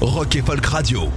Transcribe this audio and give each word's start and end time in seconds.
Rock 0.00 0.36
et 0.36 0.42
Folk 0.42 0.66
Radio. 0.66 1.08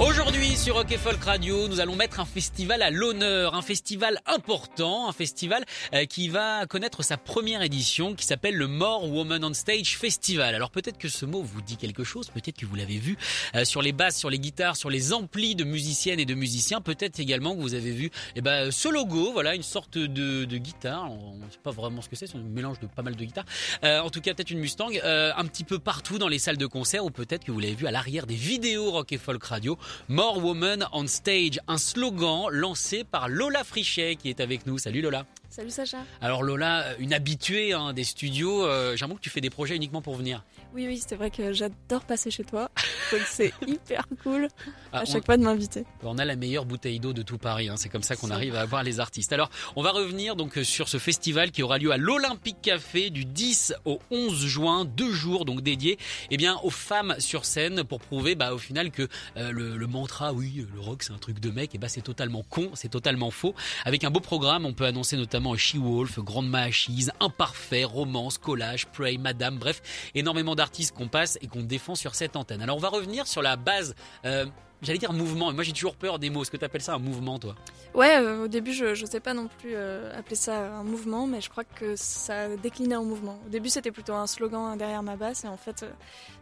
Aujourd'hui 0.00 0.56
sur 0.56 0.76
Rock 0.76 0.92
et 0.92 0.96
Folk 0.96 1.24
Radio, 1.24 1.66
nous 1.66 1.80
allons 1.80 1.96
mettre 1.96 2.20
un 2.20 2.24
festival 2.24 2.82
à 2.82 2.90
l'honneur, 2.90 3.56
un 3.56 3.62
festival 3.62 4.20
important, 4.26 5.08
un 5.08 5.12
festival 5.12 5.64
euh, 5.92 6.04
qui 6.04 6.28
va 6.28 6.66
connaître 6.66 7.02
sa 7.02 7.16
première 7.16 7.62
édition 7.62 8.14
qui 8.14 8.24
s'appelle 8.24 8.54
le 8.54 8.68
More 8.68 9.10
Woman 9.10 9.44
on 9.44 9.52
Stage 9.54 9.98
Festival. 9.98 10.54
Alors 10.54 10.70
peut-être 10.70 10.98
que 10.98 11.08
ce 11.08 11.26
mot 11.26 11.42
vous 11.42 11.62
dit 11.62 11.76
quelque 11.76 12.04
chose, 12.04 12.30
peut-être 12.30 12.56
que 12.56 12.64
vous 12.64 12.76
l'avez 12.76 12.98
vu 12.98 13.16
euh, 13.56 13.64
sur 13.64 13.82
les 13.82 13.90
basses, 13.90 14.16
sur 14.16 14.30
les 14.30 14.38
guitares, 14.38 14.76
sur 14.76 14.88
les 14.88 15.12
amplis 15.12 15.56
de 15.56 15.64
musiciennes 15.64 16.20
et 16.20 16.26
de 16.26 16.34
musiciens, 16.34 16.80
peut-être 16.80 17.18
également 17.18 17.56
que 17.56 17.60
vous 17.60 17.74
avez 17.74 17.90
vu 17.90 18.12
eh 18.36 18.40
ben, 18.40 18.70
ce 18.70 18.88
logo, 18.88 19.32
voilà 19.32 19.56
une 19.56 19.64
sorte 19.64 19.98
de, 19.98 20.44
de 20.44 20.56
guitare, 20.58 21.10
on 21.10 21.38
ne 21.44 21.50
sait 21.50 21.58
pas 21.60 21.72
vraiment 21.72 22.02
ce 22.02 22.08
que 22.08 22.14
c'est, 22.14 22.28
c'est 22.28 22.36
un 22.36 22.42
mélange 22.42 22.78
de 22.78 22.86
pas 22.86 23.02
mal 23.02 23.16
de 23.16 23.24
guitares, 23.24 23.46
Euh, 23.82 23.98
en 23.98 24.10
tout 24.10 24.20
cas 24.20 24.32
peut-être 24.32 24.52
une 24.52 24.60
Mustang, 24.60 24.90
euh, 25.02 25.32
un 25.36 25.44
petit 25.46 25.64
peu 25.64 25.80
partout 25.80 26.18
dans 26.18 26.28
les 26.28 26.38
salles 26.38 26.56
de 26.56 26.66
concert 26.66 27.04
ou 27.04 27.10
peut-être 27.10 27.42
que 27.44 27.50
vous 27.50 27.58
l'avez 27.58 27.74
vu 27.74 27.88
à 27.88 27.90
l'arrière 27.90 28.26
des 28.26 28.36
vidéos 28.36 28.92
Rock 28.92 29.12
et 29.12 29.18
Folk 29.18 29.42
Radio. 29.42 29.76
More 30.08 30.38
Woman 30.38 30.86
on 30.92 31.06
Stage, 31.06 31.60
un 31.68 31.78
slogan 31.78 32.48
lancé 32.50 33.04
par 33.04 33.28
Lola 33.28 33.64
Frichet 33.64 34.16
qui 34.16 34.28
est 34.28 34.40
avec 34.40 34.66
nous. 34.66 34.78
Salut 34.78 35.02
Lola. 35.02 35.26
Salut 35.50 35.70
Sacha. 35.70 35.98
Alors 36.20 36.42
Lola, 36.42 36.84
une 36.98 37.14
habituée 37.14 37.72
hein, 37.72 37.94
des 37.94 38.04
studios, 38.04 38.64
euh, 38.66 38.94
j'ai 38.96 39.06
que 39.06 39.12
tu 39.20 39.30
fais 39.30 39.40
des 39.40 39.48
projets 39.48 39.74
uniquement 39.76 40.02
pour 40.02 40.14
venir. 40.14 40.44
Oui, 40.74 40.86
oui, 40.86 41.02
c'est 41.04 41.16
vrai 41.16 41.30
que 41.30 41.54
j'adore 41.54 42.04
passer 42.04 42.30
chez 42.30 42.44
toi. 42.44 42.70
Donc 43.10 43.22
c'est 43.26 43.52
hyper 43.66 44.04
cool 44.22 44.48
Ah, 44.92 44.98
à 44.98 45.02
on- 45.02 45.06
chaque 45.06 45.24
fois 45.24 45.38
de 45.38 45.42
m'inviter. 45.42 45.84
On 46.02 46.18
a 46.18 46.26
la 46.26 46.36
meilleure 46.36 46.66
bouteille 46.66 47.00
d'eau 47.00 47.14
de 47.14 47.22
tout 47.22 47.38
Paris, 47.38 47.70
hein. 47.70 47.76
c'est 47.78 47.88
comme 47.88 48.02
ça 48.02 48.14
qu'on 48.14 48.30
arrive 48.30 48.54
à 48.54 48.60
avoir 48.60 48.82
les 48.82 49.00
artistes. 49.00 49.32
Alors, 49.32 49.48
on 49.74 49.82
va 49.82 49.90
revenir 49.90 50.36
donc 50.36 50.58
euh, 50.58 50.64
sur 50.64 50.86
ce 50.90 50.98
festival 50.98 51.50
qui 51.50 51.62
aura 51.62 51.78
lieu 51.78 51.90
à 51.92 51.96
l'Olympique 51.96 52.58
Café 52.60 53.08
du 53.08 53.24
10 53.24 53.72
au 53.86 54.00
11 54.10 54.46
juin, 54.46 54.84
deux 54.84 55.12
jours 55.12 55.46
donc 55.46 55.62
dédiés 55.62 55.98
eh 56.30 56.36
bien 56.36 56.58
aux 56.62 56.70
femmes 56.70 57.14
sur 57.18 57.46
scène 57.46 57.84
pour 57.84 58.00
prouver 58.00 58.34
bah, 58.34 58.52
au 58.52 58.58
final 58.58 58.90
que 58.90 59.08
euh, 59.38 59.50
le, 59.50 59.76
le 59.78 59.86
mantra 59.86 60.34
oui 60.34 60.66
le 60.74 60.80
rock 60.80 61.02
c'est 61.02 61.12
un 61.12 61.18
truc 61.18 61.40
de 61.40 61.50
mec 61.50 61.74
et 61.74 61.78
bah 61.78 61.88
c'est 61.88 62.02
totalement 62.02 62.44
con, 62.48 62.70
c'est 62.74 62.90
totalement 62.90 63.30
faux. 63.30 63.54
Avec 63.86 64.04
un 64.04 64.10
beau 64.10 64.20
programme, 64.20 64.66
on 64.66 64.74
peut 64.74 64.84
annoncer 64.84 65.16
notamment 65.16 65.37
She-Wolf, 65.56 66.18
Grande 66.20 66.48
Machise, 66.48 67.12
Imparfait, 67.20 67.84
Romance, 67.84 68.38
Collage, 68.38 68.86
Pray, 68.86 69.18
Madame, 69.18 69.58
bref, 69.58 69.82
énormément 70.14 70.54
d'artistes 70.54 70.94
qu'on 70.94 71.08
passe 71.08 71.38
et 71.40 71.46
qu'on 71.46 71.62
défend 71.62 71.94
sur 71.94 72.14
cette 72.14 72.36
antenne. 72.36 72.62
Alors 72.62 72.76
on 72.76 72.80
va 72.80 72.88
revenir 72.88 73.26
sur 73.26 73.42
la 73.42 73.56
base 73.56 73.94
euh, 74.24 74.46
J'allais 74.80 74.98
dire 74.98 75.12
mouvement, 75.12 75.48
mais 75.48 75.54
moi 75.54 75.64
j'ai 75.64 75.72
toujours 75.72 75.96
peur 75.96 76.20
des 76.20 76.30
mots. 76.30 76.42
Est-ce 76.42 76.52
que 76.52 76.56
tu 76.56 76.64
appelles 76.64 76.82
ça 76.82 76.94
un 76.94 76.98
mouvement, 76.98 77.38
toi? 77.40 77.56
Ouais, 77.94 78.16
euh, 78.16 78.44
au 78.44 78.48
début, 78.48 78.72
je, 78.72 78.94
je 78.94 79.06
sais 79.06 79.18
pas 79.18 79.34
non 79.34 79.48
plus 79.58 79.72
euh, 79.74 80.16
appeler 80.16 80.36
ça 80.36 80.72
un 80.72 80.84
mouvement, 80.84 81.26
mais 81.26 81.40
je 81.40 81.50
crois 81.50 81.64
que 81.64 81.96
ça 81.96 82.42
a 82.42 82.56
décliné 82.56 82.94
en 82.94 83.04
mouvement. 83.04 83.40
Au 83.44 83.48
début, 83.48 83.70
c'était 83.70 83.90
plutôt 83.90 84.14
un 84.14 84.28
slogan 84.28 84.78
derrière 84.78 85.02
ma 85.02 85.16
basse, 85.16 85.44
et 85.44 85.48
en 85.48 85.56
fait, 85.56 85.84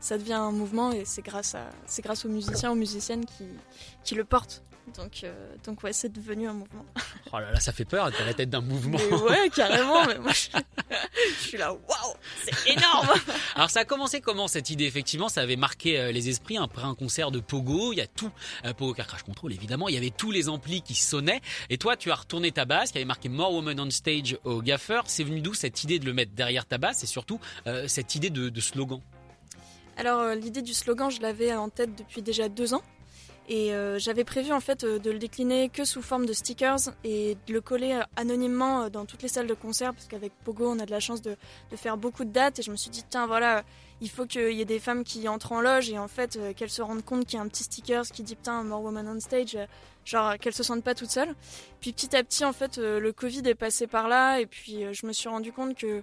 ça 0.00 0.18
devient 0.18 0.34
un 0.34 0.52
mouvement, 0.52 0.92
et 0.92 1.06
c'est 1.06 1.22
grâce, 1.22 1.56
aux 2.24 2.28
musiciens, 2.28 2.72
aux 2.72 2.76
musiciennes 2.76 3.24
qui 4.04 4.14
le 4.14 4.24
portent. 4.24 4.62
Donc, 4.94 5.24
euh, 5.24 5.54
donc 5.64 5.82
ouais, 5.82 5.92
c'est 5.92 6.12
devenu 6.12 6.48
un 6.48 6.52
mouvement. 6.52 6.84
Oh 7.32 7.40
là 7.40 7.50
là, 7.50 7.58
ça 7.58 7.72
fait 7.72 7.84
peur, 7.84 8.08
t'as 8.16 8.24
la 8.24 8.34
tête 8.34 8.50
d'un 8.50 8.60
mouvement. 8.60 8.98
Mais 9.10 9.16
ouais, 9.16 9.50
carrément, 9.54 10.06
mais 10.06 10.16
moi, 10.16 10.30
je, 10.32 10.46
je 11.40 11.48
suis 11.48 11.58
là, 11.58 11.72
waouh, 11.72 12.14
c'est 12.44 12.70
énorme 12.72 13.08
Alors 13.56 13.68
ça 13.68 13.80
a 13.80 13.84
commencé 13.84 14.20
comment 14.20 14.46
cette 14.46 14.70
idée? 14.70 14.84
Effectivement, 14.84 15.28
ça 15.28 15.40
avait 15.40 15.56
marqué 15.56 15.98
euh, 15.98 16.12
les 16.12 16.28
esprits 16.28 16.56
après 16.56 16.84
un 16.84 16.94
concert 16.94 17.32
de 17.32 17.40
Pogo. 17.40 17.92
Il 17.92 17.96
y 17.96 18.00
a 18.00 18.06
tout, 18.06 18.30
euh, 18.64 18.72
Pogo 18.72 18.94
Car 18.94 19.08
Crash 19.08 19.24
Control 19.24 19.52
évidemment. 19.52 19.88
Il 19.88 19.94
y 19.96 19.98
avait 19.98 20.10
tous 20.10 20.30
les 20.30 20.48
amplis 20.48 20.82
qui 20.82 20.94
sonnaient. 20.94 21.40
Et 21.68 21.78
toi, 21.78 21.96
tu 21.96 22.12
as 22.12 22.14
retourné 22.14 22.52
ta 22.52 22.64
basse, 22.64 22.92
qui 22.92 22.98
avait 22.98 23.04
marqué 23.04 23.28
More 23.28 23.52
Woman 23.54 23.80
on 23.80 23.90
Stage 23.90 24.38
au 24.44 24.62
Gaffer. 24.62 25.00
C'est 25.06 25.24
venu 25.24 25.40
d'où 25.40 25.52
cette 25.52 25.82
idée 25.82 25.98
de 25.98 26.06
le 26.06 26.12
mettre 26.12 26.32
derrière 26.32 26.64
ta 26.64 26.78
basse 26.78 27.02
et 27.02 27.06
surtout 27.06 27.40
euh, 27.66 27.88
cette 27.88 28.14
idée 28.14 28.30
de, 28.30 28.50
de 28.50 28.60
slogan? 28.60 29.00
Alors 29.96 30.32
l'idée 30.34 30.62
du 30.62 30.74
slogan, 30.74 31.10
je 31.10 31.20
l'avais 31.22 31.54
en 31.54 31.70
tête 31.70 31.96
depuis 31.96 32.22
déjà 32.22 32.48
deux 32.48 32.72
ans. 32.72 32.82
Et 33.48 33.72
euh, 33.72 33.98
j'avais 33.98 34.24
prévu 34.24 34.52
en 34.52 34.58
fait 34.58 34.82
euh, 34.82 34.98
de 34.98 35.10
le 35.10 35.18
décliner 35.18 35.68
que 35.68 35.84
sous 35.84 36.02
forme 36.02 36.26
de 36.26 36.32
stickers 36.32 36.78
et 37.04 37.36
de 37.46 37.52
le 37.52 37.60
coller 37.60 37.92
euh, 37.92 38.02
anonymement 38.16 38.90
dans 38.90 39.06
toutes 39.06 39.22
les 39.22 39.28
salles 39.28 39.46
de 39.46 39.54
concert 39.54 39.94
parce 39.94 40.06
qu'avec 40.06 40.32
Pogo 40.44 40.68
on 40.68 40.80
a 40.80 40.86
de 40.86 40.90
la 40.90 40.98
chance 40.98 41.22
de, 41.22 41.36
faire 41.76 41.96
beaucoup 41.96 42.24
de 42.24 42.30
dates. 42.30 42.58
Et 42.58 42.62
je 42.62 42.72
me 42.72 42.76
suis 42.76 42.90
dit 42.90 43.04
tiens 43.08 43.26
voilà 43.26 43.62
il 44.00 44.10
faut 44.10 44.26
qu'il 44.26 44.50
y 44.50 44.60
ait 44.60 44.66
des 44.66 44.80
femmes 44.80 45.04
qui 45.04 45.28
entrent 45.28 45.52
en 45.52 45.60
loge 45.60 45.90
et 45.90 45.98
en 45.98 46.08
fait 46.08 46.38
qu'elles 46.56 46.70
se 46.70 46.82
rendent 46.82 47.04
compte 47.04 47.24
qu'il 47.24 47.36
y 47.36 47.38
a 47.38 47.42
un 47.42 47.48
petit 47.48 47.62
sticker 47.62 48.02
qui 48.02 48.24
dit 48.24 48.34
putain 48.34 48.64
more 48.64 48.82
woman 48.82 49.06
on 49.08 49.20
stage 49.20 49.56
genre 50.04 50.36
qu'elles 50.38 50.52
se 50.52 50.64
sentent 50.64 50.84
pas 50.84 50.94
toutes 50.94 51.10
seules. 51.10 51.34
Puis 51.80 51.92
petit 51.92 52.16
à 52.16 52.24
petit 52.24 52.44
en 52.44 52.52
fait 52.52 52.78
le 52.78 53.12
Covid 53.12 53.42
est 53.46 53.54
passé 53.54 53.86
par 53.86 54.08
là 54.08 54.40
et 54.40 54.46
puis 54.46 54.84
je 54.92 55.06
me 55.06 55.12
suis 55.12 55.28
rendu 55.28 55.52
compte 55.52 55.76
que 55.76 56.02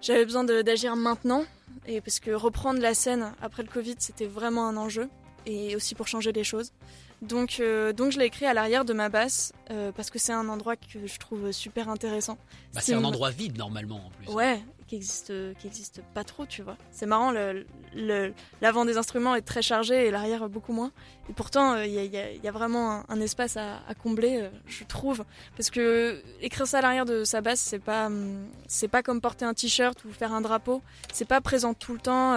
j'avais 0.00 0.24
besoin 0.24 0.44
d'agir 0.44 0.94
maintenant. 0.94 1.44
Et 1.86 2.00
parce 2.00 2.20
que 2.20 2.30
reprendre 2.30 2.80
la 2.80 2.94
scène 2.94 3.34
après 3.42 3.62
le 3.62 3.68
Covid, 3.68 3.96
c'était 3.98 4.26
vraiment 4.26 4.68
un 4.68 4.76
enjeu 4.76 5.08
et 5.46 5.76
aussi 5.76 5.94
pour 5.94 6.08
changer 6.08 6.32
les 6.32 6.44
choses. 6.44 6.72
Donc, 7.20 7.56
euh, 7.58 7.92
donc 7.92 8.12
je 8.12 8.18
l'ai 8.18 8.26
écrit 8.26 8.46
à 8.46 8.54
l'arrière 8.54 8.84
de 8.84 8.92
ma 8.92 9.08
basse 9.08 9.52
euh, 9.70 9.90
parce 9.90 10.08
que 10.10 10.18
c'est 10.20 10.32
un 10.32 10.48
endroit 10.48 10.76
que 10.76 11.04
je 11.06 11.18
trouve 11.18 11.50
super 11.50 11.88
intéressant. 11.88 12.38
bah, 12.74 12.80
C'est 12.80 12.94
un 12.94 13.02
endroit 13.04 13.30
vide 13.30 13.58
normalement 13.58 14.06
en 14.06 14.10
plus. 14.10 14.32
Ouais, 14.32 14.60
qui 14.86 14.94
existe, 14.94 15.32
qui 15.58 15.66
existe 15.66 16.00
pas 16.14 16.22
trop, 16.22 16.46
tu 16.46 16.62
vois. 16.62 16.76
C'est 16.92 17.06
marrant, 17.06 17.32
le- 17.32 17.66
le- 17.96 18.32
l'avant 18.62 18.84
des 18.84 18.96
instruments 18.98 19.34
est 19.34 19.42
très 19.42 19.62
chargé 19.62 20.06
et 20.06 20.10
l'arrière 20.12 20.48
beaucoup 20.48 20.72
moins. 20.72 20.92
Et 21.28 21.32
pourtant, 21.32 21.72
euh, 21.74 21.86
il 21.86 21.92
y, 21.92 21.98
a, 21.98 22.04
il 22.04 22.12
y 22.12 22.16
a- 22.18 22.30
il 22.30 22.42
y 22.42 22.46
a 22.48 22.52
vraiment 22.52 22.92
un, 22.92 23.04
un 23.08 23.20
espace 23.20 23.56
à, 23.56 23.78
à 23.88 23.94
combler, 23.94 24.42
euh, 24.42 24.48
je 24.68 24.84
trouve. 24.84 25.24
Parce 25.56 25.70
que 25.70 26.22
écrire 26.40 26.68
ça 26.68 26.78
à 26.78 26.82
l'arrière 26.82 27.04
de 27.04 27.24
sa 27.24 27.40
basse, 27.40 27.58
c'est 27.60 27.80
pas, 27.80 28.06
hum, 28.06 28.46
c'est 28.68 28.86
pas 28.88 29.02
comme 29.02 29.20
porter 29.20 29.44
un 29.44 29.54
t-shirt 29.54 30.04
ou 30.04 30.12
faire 30.12 30.32
un 30.32 30.40
drapeau. 30.40 30.82
C'est 31.12 31.26
pas 31.28 31.40
présent 31.40 31.74
tout 31.74 31.94
le 31.94 31.98
temps. 32.00 32.34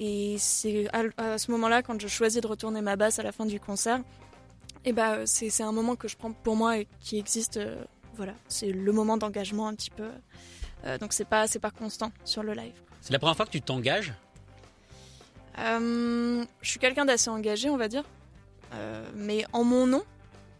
Euh, 0.00 0.02
et 0.02 0.36
c'est 0.38 0.86
à, 0.92 1.02
à 1.34 1.38
ce 1.38 1.50
moment-là, 1.52 1.82
quand 1.82 2.00
je 2.00 2.08
choisis 2.08 2.40
de 2.40 2.46
retourner 2.46 2.80
ma 2.80 2.96
basse 2.96 3.18
à 3.18 3.22
la 3.22 3.32
fin 3.32 3.46
du 3.46 3.58
concert, 3.60 4.00
et 4.84 4.92
bah, 4.92 5.26
c'est 5.26 5.50
c'est 5.50 5.62
un 5.62 5.72
moment 5.72 5.96
que 5.96 6.08
je 6.08 6.16
prends 6.16 6.32
pour 6.32 6.56
moi 6.56 6.78
et 6.78 6.86
qui 7.00 7.18
existe. 7.18 7.56
euh, 7.56 7.84
voilà, 8.16 8.34
c'est 8.48 8.70
le 8.70 8.92
moment 8.92 9.16
d'engagement 9.16 9.66
un 9.68 9.74
petit 9.74 9.90
peu. 9.90 10.08
Euh, 10.84 10.98
donc 10.98 11.12
c'est 11.12 11.24
pas 11.24 11.46
c'est 11.46 11.58
pas 11.58 11.70
constant 11.72 12.12
sur 12.24 12.42
le 12.42 12.52
live. 12.52 12.74
C'est 13.00 13.12
la 13.12 13.18
première 13.18 13.36
fois 13.36 13.46
que 13.46 13.50
tu 13.50 13.60
t'engages? 13.62 14.12
Euh, 15.58 16.44
je 16.62 16.68
suis 16.70 16.80
quelqu'un 16.80 17.04
d'assez 17.04 17.30
engagé, 17.30 17.70
on 17.70 17.76
va 17.76 17.88
dire, 17.88 18.04
Euh, 18.74 19.04
mais 19.14 19.44
en 19.52 19.62
mon 19.64 19.86
nom. 19.86 20.02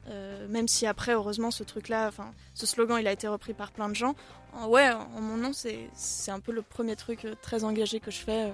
euh, 0.09 0.47
même 0.49 0.69
si 0.69 0.87
après, 0.87 1.13
heureusement, 1.15 1.51
ce 1.51 1.65
truc-là, 1.65 2.07
enfin, 2.09 2.33
ce 2.55 2.67
slogan, 2.67 2.99
il 3.01 3.07
a 3.09 3.13
été 3.13 3.27
repris 3.27 3.55
par 3.55 3.73
plein 3.73 3.89
de 3.89 3.95
gens. 3.95 4.15
En- 4.53 4.69
ouais, 4.69 4.91
en 4.93 5.21
mon 5.21 5.37
nom, 5.37 5.53
c'est 5.53 5.89
c'est 5.95 6.31
un 6.31 6.41
peu 6.41 6.53
le 6.53 6.63
premier 6.63 6.95
truc 6.95 7.25
euh, 7.25 7.35
très 7.41 7.65
engagé 7.65 8.01
que 8.01 8.11
je 8.11 8.19
fais. 8.19 8.53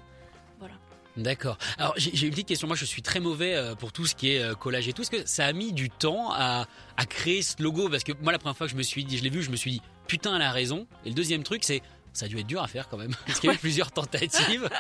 D'accord. 1.16 1.58
Alors 1.76 1.94
j'ai 1.96 2.10
j'ai 2.14 2.26
une 2.26 2.32
petite 2.32 2.48
question. 2.48 2.66
Moi, 2.68 2.76
je 2.76 2.84
suis 2.84 3.02
très 3.02 3.20
mauvais 3.20 3.54
euh, 3.54 3.74
pour 3.74 3.92
tout 3.92 4.06
ce 4.06 4.14
qui 4.14 4.32
est 4.32 4.42
euh, 4.42 4.54
collage 4.54 4.86
et 4.88 4.92
tout. 4.92 5.02
Est-ce 5.02 5.10
que 5.10 5.26
ça 5.26 5.44
a 5.46 5.52
mis 5.52 5.72
du 5.72 5.90
temps 5.90 6.32
à, 6.32 6.66
à 6.96 7.06
créer 7.06 7.42
ce 7.42 7.60
logo? 7.62 7.88
Parce 7.88 8.04
que 8.04 8.12
moi, 8.22 8.32
la 8.32 8.38
première 8.38 8.56
fois 8.56 8.66
que 8.66 8.72
je 8.72 8.76
me 8.76 8.82
suis 8.82 9.04
dit, 9.04 9.18
je 9.18 9.24
l'ai 9.24 9.30
vu, 9.30 9.42
je 9.42 9.50
me 9.50 9.56
suis 9.56 9.72
dit, 9.72 9.82
putain, 10.06 10.36
elle 10.36 10.42
a 10.42 10.52
raison. 10.52 10.86
Et 11.04 11.08
le 11.08 11.14
deuxième 11.14 11.42
truc, 11.42 11.64
c'est 11.64 11.82
ça 12.12 12.26
a 12.26 12.28
dû 12.28 12.38
être 12.38 12.46
dur 12.46 12.62
à 12.62 12.68
faire 12.68 12.88
quand 12.88 12.96
même. 12.98 13.14
Parce 13.26 13.40
qu'il 13.40 13.48
y 13.48 13.52
a 13.52 13.56
eu 13.56 13.58
plusieurs 13.58 13.92
tentatives. 13.92 14.68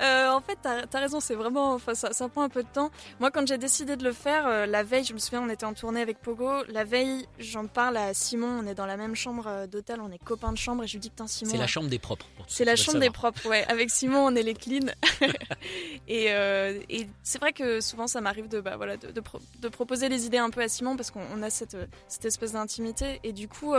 Euh, 0.00 0.30
en 0.30 0.40
fait, 0.40 0.58
t'as 0.60 0.82
as 0.92 0.98
raison, 1.00 1.20
c'est 1.20 1.36
vraiment, 1.36 1.74
enfin, 1.74 1.94
ça, 1.94 2.12
ça 2.12 2.28
prend 2.28 2.42
un 2.42 2.48
peu 2.48 2.64
de 2.64 2.68
temps. 2.68 2.90
Moi, 3.20 3.30
quand 3.30 3.46
j'ai 3.46 3.56
décidé 3.56 3.94
de 3.94 4.02
le 4.02 4.12
faire, 4.12 4.48
euh, 4.48 4.66
la 4.66 4.82
veille, 4.82 5.04
je 5.04 5.12
me 5.14 5.18
souviens, 5.18 5.42
on 5.42 5.48
était 5.48 5.64
en 5.64 5.74
tournée 5.74 6.00
avec 6.02 6.18
Pogo. 6.20 6.64
La 6.68 6.82
veille, 6.82 7.28
j'en 7.38 7.68
parle 7.68 7.96
à 7.96 8.12
Simon. 8.14 8.48
On 8.64 8.66
est 8.66 8.74
dans 8.74 8.84
la 8.86 8.96
même 8.96 9.14
chambre 9.14 9.44
euh, 9.46 9.66
d'hôtel, 9.68 10.00
on 10.00 10.10
est 10.10 10.18
copains 10.18 10.50
de 10.50 10.58
chambre, 10.58 10.82
et 10.82 10.88
je 10.88 10.94
lui 10.94 10.98
dis 10.98 11.10
putain 11.10 11.28
Simon. 11.28 11.52
C'est 11.52 11.56
la 11.58 11.68
chambre 11.68 11.88
des 11.88 12.00
propres. 12.00 12.26
C'est 12.48 12.64
la 12.64 12.74
chambre 12.74 12.98
des 12.98 13.10
propres, 13.10 13.46
ouais. 13.48 13.64
Avec 13.68 13.90
Simon, 13.90 14.26
on 14.26 14.34
est 14.34 14.42
les 14.42 14.54
clean. 14.54 14.86
et 16.08 16.32
euh, 16.32 16.80
et 16.88 17.06
c'est 17.22 17.38
vrai 17.38 17.52
que 17.52 17.80
souvent, 17.80 18.08
ça 18.08 18.20
m'arrive 18.20 18.48
de, 18.48 18.60
bah, 18.60 18.76
voilà, 18.76 18.96
de, 18.96 19.12
de 19.12 19.20
pro- 19.20 19.40
de 19.60 19.68
proposer 19.68 20.08
les 20.08 20.26
idées 20.26 20.38
un 20.38 20.50
peu 20.50 20.62
à 20.62 20.68
Simon 20.68 20.96
parce 20.96 21.12
qu'on 21.12 21.22
on 21.32 21.42
a 21.42 21.50
cette, 21.50 21.76
cette 22.08 22.24
espèce 22.24 22.52
d'intimité. 22.52 23.20
Et 23.22 23.32
du 23.32 23.46
coup, 23.48 23.74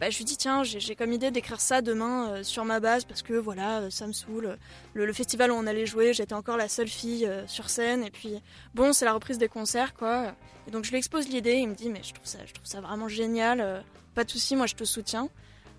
bah, 0.00 0.10
je 0.10 0.18
lui 0.18 0.24
dis 0.24 0.36
tiens, 0.36 0.62
j'ai 0.64 0.96
comme 0.96 1.12
idée 1.12 1.30
d'écrire 1.30 1.60
ça 1.60 1.80
demain 1.80 2.30
euh, 2.30 2.42
sur 2.42 2.64
ma 2.64 2.80
base 2.80 3.04
parce 3.04 3.22
que 3.22 3.34
voilà, 3.34 3.82
euh, 3.82 3.90
ça 3.90 4.06
me 4.06 4.12
saoule. 4.12 4.56
Le, 4.94 5.12
festival 5.12 5.52
où 5.52 5.54
on 5.54 5.66
allait 5.66 5.86
jouer, 5.86 6.12
j'étais 6.12 6.34
encore 6.34 6.56
la 6.56 6.68
seule 6.68 6.88
fille 6.88 7.26
euh, 7.26 7.46
sur 7.46 7.70
scène. 7.70 8.02
Et 8.02 8.10
puis, 8.10 8.34
bon, 8.74 8.92
c'est 8.92 9.04
la 9.04 9.12
reprise 9.12 9.38
des 9.38 9.48
concerts, 9.48 9.94
quoi. 9.94 10.34
Et 10.66 10.70
donc, 10.70 10.84
je 10.84 10.90
lui 10.90 10.98
expose 10.98 11.28
l'idée. 11.28 11.54
Il 11.54 11.68
me 11.68 11.74
dit 11.74 11.88
mais 11.88 12.02
je 12.02 12.14
trouve 12.14 12.26
ça, 12.26 12.38
je 12.46 12.52
trouve 12.52 12.66
ça 12.66 12.80
vraiment 12.80 13.08
génial. 13.08 13.84
pas 14.14 14.24
de 14.24 14.30
souci, 14.30 14.56
moi, 14.56 14.66
je 14.66 14.74
te 14.74 14.84
soutiens. 14.84 15.28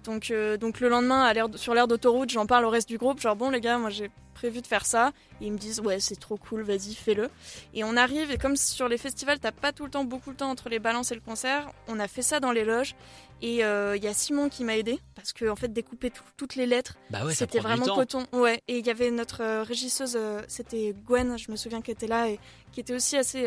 Donc, 0.03 0.33
donc 0.59 0.79
le 0.79 0.89
lendemain, 0.89 1.33
sur 1.55 1.73
l'air 1.73 1.87
d'autoroute, 1.87 2.29
j'en 2.29 2.45
parle 2.45 2.65
au 2.65 2.69
reste 2.69 2.89
du 2.89 2.97
groupe, 2.97 3.21
genre 3.21 3.37
bon 3.37 3.49
les 3.49 3.61
gars, 3.61 3.77
moi 3.77 3.89
j'ai 3.89 4.11
prévu 4.33 4.61
de 4.61 4.67
faire 4.67 4.85
ça. 4.85 5.13
Et 5.39 5.45
ils 5.45 5.51
me 5.51 5.57
disent 5.57 5.79
ouais 5.79 5.99
c'est 5.99 6.19
trop 6.19 6.37
cool, 6.37 6.63
vas-y 6.63 6.93
fais-le. 6.93 7.29
Et 7.73 7.83
on 7.83 7.95
arrive 7.95 8.31
et 8.31 8.37
comme 8.37 8.57
sur 8.57 8.87
les 8.89 8.97
festivals 8.97 9.39
t'as 9.39 9.51
pas 9.51 9.71
tout 9.71 9.85
le 9.85 9.91
temps 9.91 10.03
beaucoup 10.03 10.31
de 10.31 10.37
temps 10.37 10.49
entre 10.49 10.67
les 10.69 10.79
balances 10.79 11.11
et 11.11 11.15
le 11.15 11.21
concert, 11.21 11.71
on 11.87 11.99
a 11.99 12.07
fait 12.07 12.21
ça 12.21 12.39
dans 12.39 12.51
les 12.51 12.65
loges. 12.65 12.95
Et 13.43 13.57
il 13.57 13.63
euh, 13.63 13.97
y 13.97 14.07
a 14.07 14.13
Simon 14.13 14.47
qui 14.47 14.63
m'a 14.63 14.77
aidé 14.77 14.99
parce 15.15 15.33
que 15.33 15.49
en 15.49 15.57
fait 15.57 15.67
découper 15.67 16.13
toutes 16.37 16.55
les 16.55 16.65
lettres, 16.65 16.95
bah 17.09 17.19
c'était 17.33 17.59
vraiment 17.59 17.85
coton. 17.93 18.25
Ouais. 18.31 18.61
Et 18.69 18.79
il 18.79 18.87
y 18.87 18.89
avait 18.89 19.11
notre 19.11 19.43
euh, 19.43 19.63
régisseuse, 19.63 20.17
c'était 20.47 20.95
Gwen, 21.05 21.37
je 21.37 21.51
me 21.51 21.57
souviens 21.57 21.81
qu'elle 21.81 21.95
était 21.95 22.07
là 22.07 22.29
et 22.29 22.39
qui 22.71 22.79
était 22.79 22.95
aussi 22.95 23.17
assez 23.17 23.45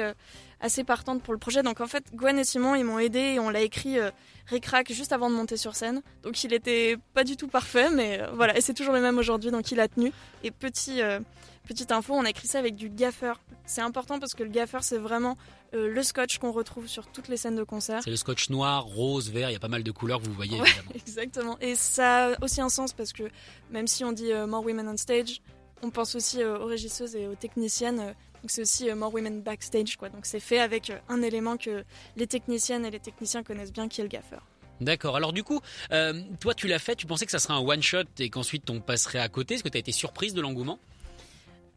assez 0.60 0.84
partante 0.84 1.22
pour 1.22 1.32
le 1.32 1.38
projet. 1.38 1.62
Donc 1.62 1.81
en 1.81 1.87
fait 1.87 2.04
Gwen 2.14 2.38
et 2.38 2.44
Simon 2.44 2.75
ils 2.75 2.84
m'ont 2.84 2.98
aidé 2.98 3.20
et 3.20 3.40
on 3.40 3.48
l'a 3.48 3.62
écrit 3.62 3.98
ric 4.46 4.93
juste 4.93 5.12
avant 5.12 5.31
de 5.31 5.34
monter 5.34 5.56
sur 5.56 5.75
scène. 5.75 6.02
Donc 6.22 6.42
il 6.44 6.52
était 6.52 6.96
pas 7.14 7.25
du 7.25 7.37
tout 7.37 7.49
parfait, 7.49 7.90
mais 7.90 8.20
euh, 8.20 8.31
voilà. 8.34 8.56
Et 8.56 8.60
c'est 8.60 8.75
toujours 8.75 8.94
le 8.94 9.00
même 9.00 9.19
aujourd'hui, 9.19 9.50
donc 9.50 9.70
il 9.72 9.81
a 9.81 9.88
tenu. 9.88 10.12
Et 10.44 10.50
petit, 10.50 11.02
euh, 11.02 11.20
petite 11.66 11.92
info, 11.92 12.14
on 12.14 12.24
a 12.24 12.30
écrit 12.30 12.48
ça 12.48 12.58
avec 12.58 12.74
du 12.74 12.88
gaffer. 12.88 13.34
C'est 13.66 13.82
important 13.82 14.18
parce 14.18 14.34
que 14.34 14.42
le 14.42 14.48
gaffer, 14.48 14.78
c'est 14.80 14.98
vraiment 14.98 15.36
euh, 15.74 15.88
le 15.88 16.02
scotch 16.02 16.38
qu'on 16.38 16.52
retrouve 16.52 16.88
sur 16.88 17.06
toutes 17.08 17.28
les 17.28 17.36
scènes 17.36 17.56
de 17.56 17.64
concert. 17.64 18.02
C'est 18.02 18.10
le 18.10 18.16
scotch 18.16 18.48
noir, 18.48 18.84
rose, 18.84 19.30
vert, 19.30 19.50
il 19.50 19.52
y 19.52 19.56
a 19.56 19.60
pas 19.60 19.68
mal 19.68 19.82
de 19.82 19.90
couleurs 19.90 20.20
que 20.20 20.26
vous 20.26 20.32
voyez 20.32 20.58
Exactement. 20.94 21.58
Et 21.60 21.74
ça 21.74 22.28
a 22.28 22.44
aussi 22.44 22.60
un 22.60 22.68
sens 22.68 22.92
parce 22.92 23.12
que 23.12 23.24
même 23.70 23.86
si 23.86 24.04
on 24.04 24.12
dit 24.12 24.32
More 24.46 24.64
Women 24.64 24.88
on 24.88 24.96
Stage, 24.96 25.42
on 25.82 25.90
pense 25.90 26.14
aussi 26.14 26.42
aux 26.42 26.64
régisseuses 26.64 27.14
et 27.16 27.26
aux 27.26 27.34
techniciennes. 27.34 27.98
donc 27.98 28.46
c'est 28.46 28.62
aussi 28.62 28.90
More 28.92 29.12
Women 29.12 29.42
Backstage, 29.42 29.96
quoi. 29.96 30.08
Donc 30.08 30.24
c'est 30.24 30.40
fait 30.40 30.60
avec 30.60 30.92
un 31.08 31.20
élément 31.20 31.56
que 31.56 31.84
les 32.16 32.26
techniciennes 32.26 32.86
et 32.86 32.90
les 32.90 33.00
techniciens 33.00 33.42
connaissent 33.42 33.72
bien, 33.72 33.88
qui 33.88 34.00
est 34.00 34.04
le 34.04 34.08
gaffer. 34.08 34.38
D'accord. 34.80 35.16
Alors 35.16 35.32
du 35.32 35.42
coup, 35.42 35.60
euh, 35.92 36.22
toi 36.40 36.54
tu 36.54 36.68
l'as 36.68 36.78
fait, 36.78 36.96
tu 36.96 37.06
pensais 37.06 37.24
que 37.24 37.32
ça 37.32 37.38
serait 37.38 37.54
un 37.54 37.60
one 37.60 37.82
shot 37.82 38.04
et 38.18 38.30
qu'ensuite 38.30 38.68
on 38.70 38.80
passerait 38.80 39.18
à 39.18 39.28
côté. 39.28 39.54
Est-ce 39.54 39.64
que 39.64 39.68
tu 39.68 39.76
as 39.76 39.80
été 39.80 39.92
surprise 39.92 40.34
de 40.34 40.40
l'engouement? 40.40 40.78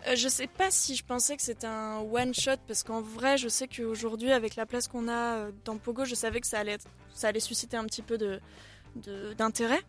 Euh, 0.08 0.16
je 0.16 0.28
sais 0.28 0.48
pas 0.48 0.72
si 0.72 0.96
je 0.96 1.04
pensais 1.04 1.36
que 1.36 1.42
c'était 1.42 1.68
un 1.68 2.00
one 2.00 2.34
shot 2.34 2.58
parce 2.68 2.84
qu'en 2.84 3.02
vrai, 3.02 3.38
je 3.38 3.50
sais 3.50 3.68
qu'aujourd'hui, 3.68 4.32
avec 4.32 4.56
la 4.56 4.66
place 4.66 4.88
qu'on 4.88 5.08
a 5.08 5.36
euh, 5.36 5.52
dans 5.66 5.78
Pogo, 5.78 6.06
je 6.06 6.16
savais 6.16 6.40
que 6.40 6.48
ça 6.48 6.60
allait, 6.60 6.78
ça 7.14 7.28
allait 7.28 7.40
susciter 7.40 7.76
un 7.78 7.86
petit 7.86 8.02
peu 8.02 8.18
d'intérêt. 9.38 9.82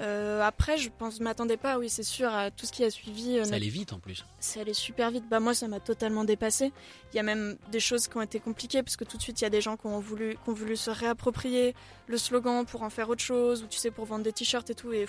Euh, 0.00 0.42
après, 0.42 0.78
je 0.78 0.90
pense, 0.90 1.20
m'attendais 1.20 1.56
pas, 1.56 1.78
oui, 1.78 1.88
c'est 1.88 2.02
sûr, 2.02 2.32
à 2.32 2.50
tout 2.50 2.66
ce 2.66 2.72
qui 2.72 2.84
a 2.84 2.90
suivi. 2.90 3.38
Euh, 3.38 3.44
ça 3.44 3.54
allait 3.54 3.68
vite 3.68 3.92
en 3.92 3.98
plus. 3.98 4.24
Ça 4.40 4.60
allait 4.60 4.74
super 4.74 5.10
vite. 5.10 5.24
Bah 5.28 5.40
moi, 5.40 5.54
ça 5.54 5.68
m'a 5.68 5.80
totalement 5.80 6.24
dépassé. 6.24 6.72
Il 7.12 7.16
y 7.16 7.20
a 7.20 7.22
même 7.22 7.56
des 7.70 7.80
choses 7.80 8.08
qui 8.08 8.16
ont 8.16 8.22
été 8.22 8.40
compliquées 8.40 8.82
parce 8.82 8.96
que 8.96 9.04
tout 9.04 9.16
de 9.16 9.22
suite, 9.22 9.40
il 9.40 9.44
y 9.44 9.46
a 9.46 9.50
des 9.50 9.60
gens 9.60 9.76
qui 9.76 9.86
ont 9.86 10.00
voulu, 10.00 10.36
qui 10.42 10.50
ont 10.50 10.54
voulu 10.54 10.76
se 10.76 10.90
réapproprier 10.90 11.74
le 12.06 12.18
slogan 12.18 12.64
pour 12.64 12.82
en 12.82 12.90
faire 12.90 13.08
autre 13.08 13.22
chose 13.22 13.62
ou 13.62 13.66
tu 13.66 13.78
sais 13.78 13.90
pour 13.90 14.06
vendre 14.06 14.24
des 14.24 14.32
t-shirts 14.32 14.68
et 14.70 14.74
tout. 14.74 14.92
Et 14.92 15.06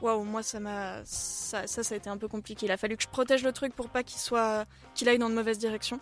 waouh, 0.00 0.22
moi, 0.24 0.42
ça 0.42 0.60
m'a, 0.60 1.04
ça, 1.04 1.66
ça, 1.66 1.82
ça 1.82 1.94
a 1.94 1.98
été 1.98 2.10
un 2.10 2.16
peu 2.16 2.28
compliqué. 2.28 2.66
Il 2.66 2.72
a 2.72 2.76
fallu 2.76 2.96
que 2.96 3.02
je 3.02 3.08
protège 3.08 3.42
le 3.42 3.52
truc 3.52 3.74
pour 3.74 3.88
pas 3.88 4.02
qu'il 4.02 4.20
soit, 4.20 4.66
qu'il 4.94 5.08
aille 5.08 5.18
dans 5.18 5.30
de 5.30 5.34
mauvaises 5.34 5.58
directions. 5.58 6.00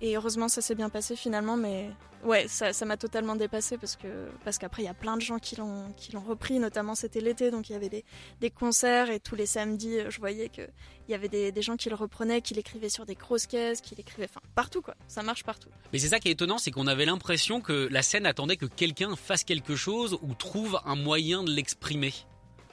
Et 0.00 0.16
heureusement, 0.16 0.48
ça 0.48 0.60
s'est 0.60 0.74
bien 0.74 0.88
passé 0.88 1.16
finalement, 1.16 1.56
mais 1.56 1.90
ouais, 2.24 2.46
ça, 2.48 2.72
m'a 2.84 2.96
totalement 2.96 3.36
dépassé 3.36 3.78
parce 3.78 3.96
que 3.96 4.28
parce 4.44 4.58
qu'après 4.58 4.82
il 4.82 4.86
y 4.86 4.88
a 4.88 4.94
plein 4.94 5.16
de 5.16 5.22
gens 5.22 5.38
qui 5.38 5.56
l'ont 5.56 5.92
qui 5.96 6.12
l'ont 6.12 6.22
repris, 6.22 6.58
notamment 6.58 6.94
c'était 6.94 7.20
l'été, 7.20 7.50
donc 7.50 7.68
il 7.68 7.72
y 7.72 7.76
avait 7.76 7.88
des, 7.88 8.04
des, 8.40 8.50
concerts 8.50 9.10
et 9.10 9.18
tous 9.18 9.34
les 9.34 9.46
samedis, 9.46 9.98
je 10.08 10.18
voyais 10.18 10.48
que 10.48 10.62
il 11.08 11.12
y 11.12 11.14
avait 11.14 11.28
des, 11.28 11.52
des 11.52 11.62
gens 11.62 11.76
qui 11.76 11.88
le 11.88 11.96
reprenaient, 11.96 12.42
qui 12.42 12.54
l'écrivaient 12.54 12.88
sur 12.88 13.06
des 13.06 13.14
grosses 13.14 13.46
caisses, 13.46 13.80
qui 13.80 13.94
l'écrivaient, 13.96 14.28
enfin 14.30 14.40
partout 14.54 14.82
quoi. 14.82 14.94
Ça 15.08 15.22
marche 15.22 15.42
partout. 15.42 15.70
Mais 15.92 15.98
c'est 15.98 16.08
ça 16.08 16.20
qui 16.20 16.28
est 16.28 16.32
étonnant, 16.32 16.58
c'est 16.58 16.70
qu'on 16.70 16.86
avait 16.86 17.06
l'impression 17.06 17.60
que 17.60 17.88
la 17.90 18.02
scène 18.02 18.26
attendait 18.26 18.56
que 18.56 18.66
quelqu'un 18.66 19.16
fasse 19.16 19.42
quelque 19.42 19.74
chose 19.74 20.18
ou 20.22 20.34
trouve 20.34 20.80
un 20.84 20.96
moyen 20.96 21.42
de 21.42 21.50
l'exprimer. 21.50 22.12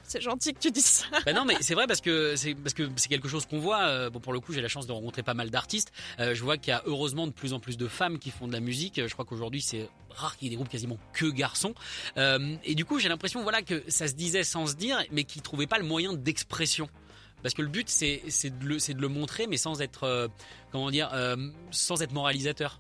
C'est 0.07 0.21
gentil 0.21 0.53
que 0.53 0.59
tu 0.59 0.71
dises 0.71 0.85
ça. 0.85 1.05
Bah 1.25 1.33
non, 1.33 1.45
mais 1.45 1.55
c'est 1.61 1.73
vrai 1.73 1.87
parce 1.87 2.01
que 2.01 2.35
c'est 2.35 2.53
parce 2.53 2.73
que 2.73 2.89
c'est 2.95 3.09
quelque 3.09 3.27
chose 3.27 3.45
qu'on 3.45 3.59
voit. 3.59 3.83
Euh, 3.83 4.09
bon, 4.09 4.19
pour 4.19 4.33
le 4.33 4.39
coup, 4.39 4.53
j'ai 4.53 4.61
la 4.61 4.67
chance 4.67 4.87
de 4.87 4.91
rencontrer 4.91 5.23
pas 5.23 5.33
mal 5.33 5.49
d'artistes. 5.49 5.91
Euh, 6.19 6.35
je 6.35 6.43
vois 6.43 6.57
qu'il 6.57 6.71
y 6.71 6.73
a 6.73 6.83
heureusement 6.85 7.27
de 7.27 7.31
plus 7.31 7.53
en 7.53 7.59
plus 7.59 7.77
de 7.77 7.87
femmes 7.87 8.19
qui 8.19 8.31
font 8.31 8.47
de 8.47 8.53
la 8.53 8.59
musique. 8.59 9.01
Je 9.05 9.13
crois 9.13 9.25
qu'aujourd'hui, 9.25 9.61
c'est 9.61 9.89
rare 10.11 10.37
qu'il 10.37 10.45
y 10.45 10.47
ait 10.47 10.51
des 10.51 10.55
groupes 10.55 10.69
quasiment 10.69 10.97
que 11.13 11.25
garçons. 11.25 11.73
Euh, 12.17 12.55
et 12.63 12.75
du 12.75 12.85
coup, 12.85 12.99
j'ai 12.99 13.09
l'impression, 13.09 13.41
voilà, 13.43 13.61
que 13.61 13.83
ça 13.87 14.07
se 14.07 14.13
disait 14.13 14.43
sans 14.43 14.67
se 14.67 14.75
dire, 14.75 15.03
mais 15.11 15.23
qu'ils 15.23 15.41
trouvaient 15.41 15.67
pas 15.67 15.79
le 15.79 15.85
moyen 15.85 16.13
d'expression. 16.13 16.87
Parce 17.41 17.53
que 17.53 17.61
le 17.61 17.67
but, 17.67 17.89
c'est 17.89 18.21
de, 18.49 18.93
de 18.93 19.01
le 19.01 19.07
montrer, 19.07 19.47
mais 19.47 19.57
sans 19.57 19.81
être, 19.81 20.29
comment 20.71 20.89
dire, 20.89 21.11
sans 21.69 22.01
être 22.01 22.11
moralisateur. 22.11 22.79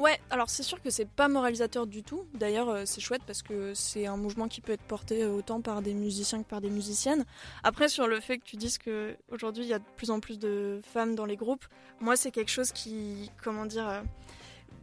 Ouais, 0.00 0.18
alors 0.30 0.48
c'est 0.48 0.62
sûr 0.62 0.80
que 0.80 0.88
c'est 0.88 1.06
pas 1.06 1.28
moralisateur 1.28 1.86
du 1.86 2.02
tout. 2.02 2.24
D'ailleurs, 2.32 2.70
euh, 2.70 2.82
c'est 2.86 3.02
chouette 3.02 3.20
parce 3.26 3.42
que 3.42 3.74
c'est 3.74 4.06
un 4.06 4.16
mouvement 4.16 4.48
qui 4.48 4.62
peut 4.62 4.72
être 4.72 4.82
porté 4.82 5.22
euh, 5.22 5.28
autant 5.28 5.60
par 5.60 5.82
des 5.82 5.92
musiciens 5.92 6.42
que 6.42 6.48
par 6.48 6.62
des 6.62 6.70
musiciennes. 6.70 7.26
Après, 7.64 7.90
sur 7.90 8.06
le 8.06 8.18
fait 8.18 8.38
que 8.38 8.44
tu 8.44 8.56
dises 8.56 8.78
que 8.78 9.14
aujourd'hui 9.30 9.64
il 9.64 9.68
y 9.68 9.74
a 9.74 9.78
de 9.78 9.84
plus 9.96 10.10
en 10.10 10.18
plus 10.20 10.38
de 10.38 10.80
femmes 10.94 11.14
dans 11.14 11.26
les 11.26 11.36
groupes, 11.36 11.66
moi 12.00 12.16
c'est 12.16 12.30
quelque 12.30 12.50
chose 12.50 12.72
qui, 12.72 13.30
comment 13.44 13.66
dire, 13.66 13.86
euh, 13.86 14.00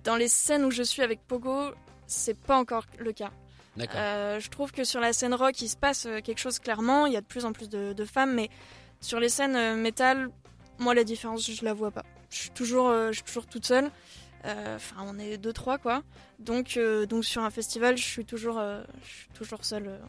dans 0.03 0.15
les 0.15 0.27
scènes 0.27 0.63
où 0.63 0.69
je 0.69 0.83
suis 0.83 1.01
avec 1.01 1.19
Pogo, 1.25 1.71
c'est 2.05 2.37
pas 2.37 2.55
encore 2.55 2.85
le 2.99 3.11
cas. 3.11 3.31
Euh, 3.95 4.39
je 4.39 4.49
trouve 4.51 4.71
que 4.71 4.83
sur 4.83 4.99
la 4.99 5.13
scène 5.13 5.33
rock, 5.33 5.59
il 5.61 5.69
se 5.69 5.77
passe 5.77 6.07
quelque 6.23 6.39
chose 6.39 6.59
clairement. 6.59 7.07
Il 7.07 7.13
y 7.13 7.17
a 7.17 7.21
de 7.21 7.25
plus 7.25 7.45
en 7.45 7.53
plus 7.53 7.69
de, 7.69 7.93
de 7.93 8.05
femmes, 8.05 8.35
mais 8.35 8.49
sur 9.01 9.19
les 9.19 9.29
scènes 9.29 9.81
métal, 9.81 10.29
moi 10.77 10.93
la 10.93 11.03
différence, 11.03 11.49
je 11.49 11.65
la 11.65 11.73
vois 11.73 11.91
pas. 11.91 12.03
Je 12.29 12.37
suis 12.37 12.49
toujours, 12.51 12.91
je 12.91 13.13
suis 13.13 13.23
toujours 13.23 13.47
toute 13.47 13.65
seule. 13.65 13.89
Euh, 14.47 14.75
enfin, 14.77 14.95
on 15.01 15.19
est 15.19 15.37
deux 15.37 15.53
trois 15.53 15.77
quoi. 15.77 16.03
Donc, 16.39 16.77
euh, 16.77 17.05
donc 17.05 17.25
sur 17.25 17.43
un 17.43 17.49
festival, 17.49 17.97
je 17.97 18.03
suis 18.03 18.25
toujours, 18.25 18.57
euh, 18.59 18.81
je 19.03 19.09
suis 19.09 19.29
toujours 19.33 19.65
seule. 19.65 19.99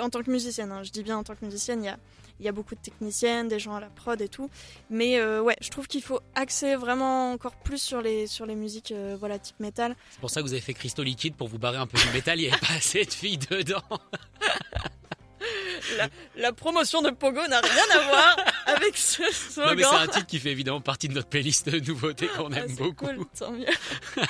en 0.00 0.10
tant 0.10 0.22
que 0.22 0.30
musicienne, 0.30 0.72
hein. 0.72 0.82
je 0.82 0.90
dis 0.90 1.02
bien 1.02 1.18
en 1.18 1.24
tant 1.24 1.34
que 1.34 1.44
musicienne, 1.44 1.82
il 1.82 1.86
y 1.86 1.90
a, 1.90 1.98
il 2.40 2.46
y 2.46 2.48
a 2.48 2.52
beaucoup 2.52 2.74
de 2.74 2.80
techniciennes, 2.80 3.48
des 3.48 3.58
gens 3.58 3.74
à 3.74 3.80
la 3.80 3.88
prod 3.88 4.20
et 4.20 4.28
tout. 4.28 4.48
Mais 4.88 5.22
ouais, 5.40 5.56
je 5.60 5.68
trouve 5.68 5.86
qu'il 5.86 6.02
faut 6.02 6.20
axer 6.34 6.74
vraiment 6.76 7.32
encore 7.32 7.56
plus 7.56 7.82
sur 7.82 8.00
les, 8.00 8.26
sur 8.26 8.46
les 8.46 8.54
musiques 8.54 8.94
voilà, 9.18 9.38
type 9.38 9.60
métal. 9.60 9.94
C'est 10.10 10.20
pour 10.20 10.30
ça 10.30 10.40
que 10.40 10.46
vous 10.46 10.52
avez 10.52 10.62
fait 10.62 10.74
Crystal 10.74 11.04
Liquide 11.04 11.34
pour 11.34 11.48
vous 11.48 11.58
barrer 11.58 11.78
un 11.78 11.86
peu 11.86 11.98
du 11.98 12.08
métal, 12.12 12.40
il 12.40 12.44
n'y 12.44 12.48
avait 12.48 12.60
pas 12.60 12.74
assez 12.74 13.04
de 13.04 13.12
filles 13.12 13.38
dedans. 13.38 13.82
la, 16.36 16.52
promotion 16.52 17.02
de 17.02 17.10
Pogo 17.10 17.46
n'a 17.48 17.60
rien 17.60 17.84
à 17.94 18.08
voir 18.08 18.36
avec 18.66 18.96
ce 18.96 19.22
slogan. 19.32 19.70
Non, 19.70 19.76
mais 19.76 19.82
c'est 19.82 20.02
un 20.02 20.06
titre 20.06 20.26
qui 20.26 20.38
fait 20.38 20.50
évidemment 20.50 20.80
partie 20.80 21.08
de 21.08 21.14
notre 21.14 21.28
playlist 21.28 21.68
de 21.68 21.80
nouveautés 21.80 22.28
qu'on 22.28 22.52
ah, 22.52 22.58
aime 22.58 22.74
beaucoup. 22.76 23.06
Cool, 23.06 23.26
tant 23.38 23.52
mieux. 23.52 23.66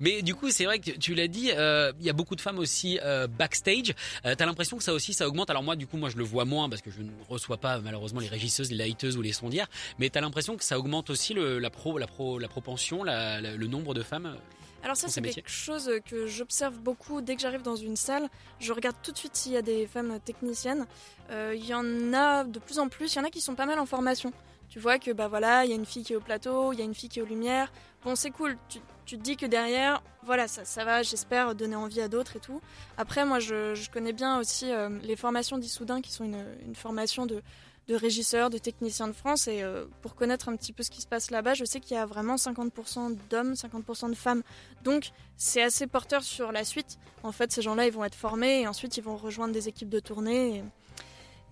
Mais 0.00 0.22
du 0.22 0.34
coup, 0.34 0.50
c'est 0.50 0.64
vrai 0.64 0.78
que 0.78 0.90
tu 0.90 1.14
l'as 1.14 1.28
dit, 1.28 1.50
euh, 1.52 1.92
il 1.98 2.06
y 2.06 2.10
a 2.10 2.12
beaucoup 2.12 2.36
de 2.36 2.40
femmes 2.40 2.58
aussi 2.58 2.98
euh, 3.02 3.26
backstage. 3.26 3.94
Euh, 4.24 4.34
T'as 4.36 4.46
l'impression 4.46 4.76
que 4.76 4.82
ça 4.82 4.92
aussi, 4.92 5.14
ça 5.14 5.26
augmente. 5.26 5.50
Alors 5.50 5.62
moi, 5.62 5.76
du 5.76 5.86
coup, 5.86 5.96
moi, 5.96 6.10
je 6.10 6.16
le 6.16 6.24
vois 6.24 6.44
moins 6.44 6.68
parce 6.68 6.82
que 6.82 6.90
je 6.90 7.00
ne 7.02 7.10
reçois 7.28 7.56
pas 7.56 7.78
malheureusement 7.80 8.20
les 8.20 8.28
régisseuses, 8.28 8.70
les 8.70 8.76
lighteuses 8.76 9.16
ou 9.16 9.22
les 9.22 9.32
sondières. 9.32 9.68
Mais 9.98 10.10
t'as 10.10 10.20
l'impression 10.20 10.56
que 10.56 10.64
ça 10.64 10.78
augmente 10.78 11.10
aussi 11.10 11.34
le, 11.34 11.58
la 11.58 11.70
pro, 11.70 11.98
la 11.98 12.06
pro, 12.06 12.38
la 12.38 12.48
propension, 12.48 13.02
la, 13.04 13.40
le 13.40 13.66
nombre 13.66 13.94
de 13.94 14.02
femmes? 14.02 14.36
Alors 14.82 14.96
ça, 14.96 15.08
c'est 15.08 15.20
quelque 15.20 15.50
chose 15.50 15.90
que 16.04 16.26
j'observe 16.26 16.78
beaucoup 16.78 17.20
dès 17.20 17.34
que 17.34 17.42
j'arrive 17.42 17.62
dans 17.62 17.76
une 17.76 17.96
salle. 17.96 18.28
Je 18.60 18.72
regarde 18.72 18.96
tout 19.02 19.10
de 19.10 19.18
suite 19.18 19.34
s'il 19.34 19.52
y 19.52 19.56
a 19.56 19.62
des 19.62 19.86
femmes 19.86 20.20
techniciennes. 20.24 20.86
Euh, 21.30 21.54
il 21.56 21.64
y 21.64 21.74
en 21.74 22.12
a 22.12 22.44
de 22.44 22.58
plus 22.58 22.78
en 22.78 22.88
plus. 22.88 23.14
Il 23.14 23.16
y 23.16 23.20
en 23.20 23.24
a 23.24 23.30
qui 23.30 23.40
sont 23.40 23.54
pas 23.54 23.66
mal 23.66 23.78
en 23.78 23.86
formation. 23.86 24.32
Tu 24.68 24.78
vois 24.78 24.98
que 24.98 25.10
bah 25.10 25.28
voilà, 25.28 25.64
il 25.64 25.70
y 25.70 25.72
a 25.72 25.76
une 25.76 25.86
fille 25.86 26.04
qui 26.04 26.12
est 26.12 26.16
au 26.16 26.20
plateau, 26.20 26.72
il 26.72 26.78
y 26.78 26.82
a 26.82 26.84
une 26.84 26.94
fille 26.94 27.08
qui 27.08 27.18
est 27.18 27.22
aux 27.22 27.26
lumières. 27.26 27.72
Bon, 28.04 28.14
c'est 28.14 28.30
cool. 28.30 28.56
Tu, 28.68 28.80
te 29.06 29.22
dis 29.22 29.36
que 29.36 29.46
derrière, 29.46 30.02
voilà, 30.24 30.48
ça, 30.48 30.64
ça 30.64 30.84
va. 30.84 31.02
J'espère 31.02 31.54
donner 31.54 31.76
envie 31.76 32.00
à 32.00 32.08
d'autres 32.08 32.36
et 32.36 32.40
tout. 32.40 32.60
Après, 32.98 33.24
moi, 33.24 33.38
je, 33.38 33.90
connais 33.90 34.12
bien 34.12 34.38
aussi 34.38 34.70
euh, 34.70 34.88
les 35.02 35.16
formations 35.16 35.58
d'Issoudun, 35.58 36.00
qui 36.00 36.12
sont 36.12 36.24
une 36.24 36.74
formation 36.74 37.26
de 37.26 37.42
de 37.88 37.94
régisseurs, 37.94 38.50
de 38.50 38.58
techniciens 38.58 39.08
de 39.08 39.12
France. 39.12 39.48
Et 39.48 39.62
euh, 39.62 39.86
pour 40.02 40.14
connaître 40.14 40.48
un 40.48 40.56
petit 40.56 40.72
peu 40.72 40.82
ce 40.82 40.90
qui 40.90 41.00
se 41.00 41.06
passe 41.06 41.30
là-bas, 41.30 41.54
je 41.54 41.64
sais 41.64 41.80
qu'il 41.80 41.96
y 41.96 42.00
a 42.00 42.06
vraiment 42.06 42.36
50% 42.36 43.16
d'hommes, 43.30 43.52
50% 43.52 44.10
de 44.10 44.14
femmes. 44.14 44.42
Donc 44.82 45.10
c'est 45.36 45.62
assez 45.62 45.86
porteur 45.86 46.22
sur 46.22 46.52
la 46.52 46.64
suite. 46.64 46.98
En 47.22 47.32
fait, 47.32 47.52
ces 47.52 47.62
gens-là, 47.62 47.86
ils 47.86 47.92
vont 47.92 48.04
être 48.04 48.14
formés 48.14 48.62
et 48.62 48.68
ensuite 48.68 48.96
ils 48.96 49.02
vont 49.02 49.16
rejoindre 49.16 49.52
des 49.52 49.68
équipes 49.68 49.90
de 49.90 50.00
tournée. 50.00 50.62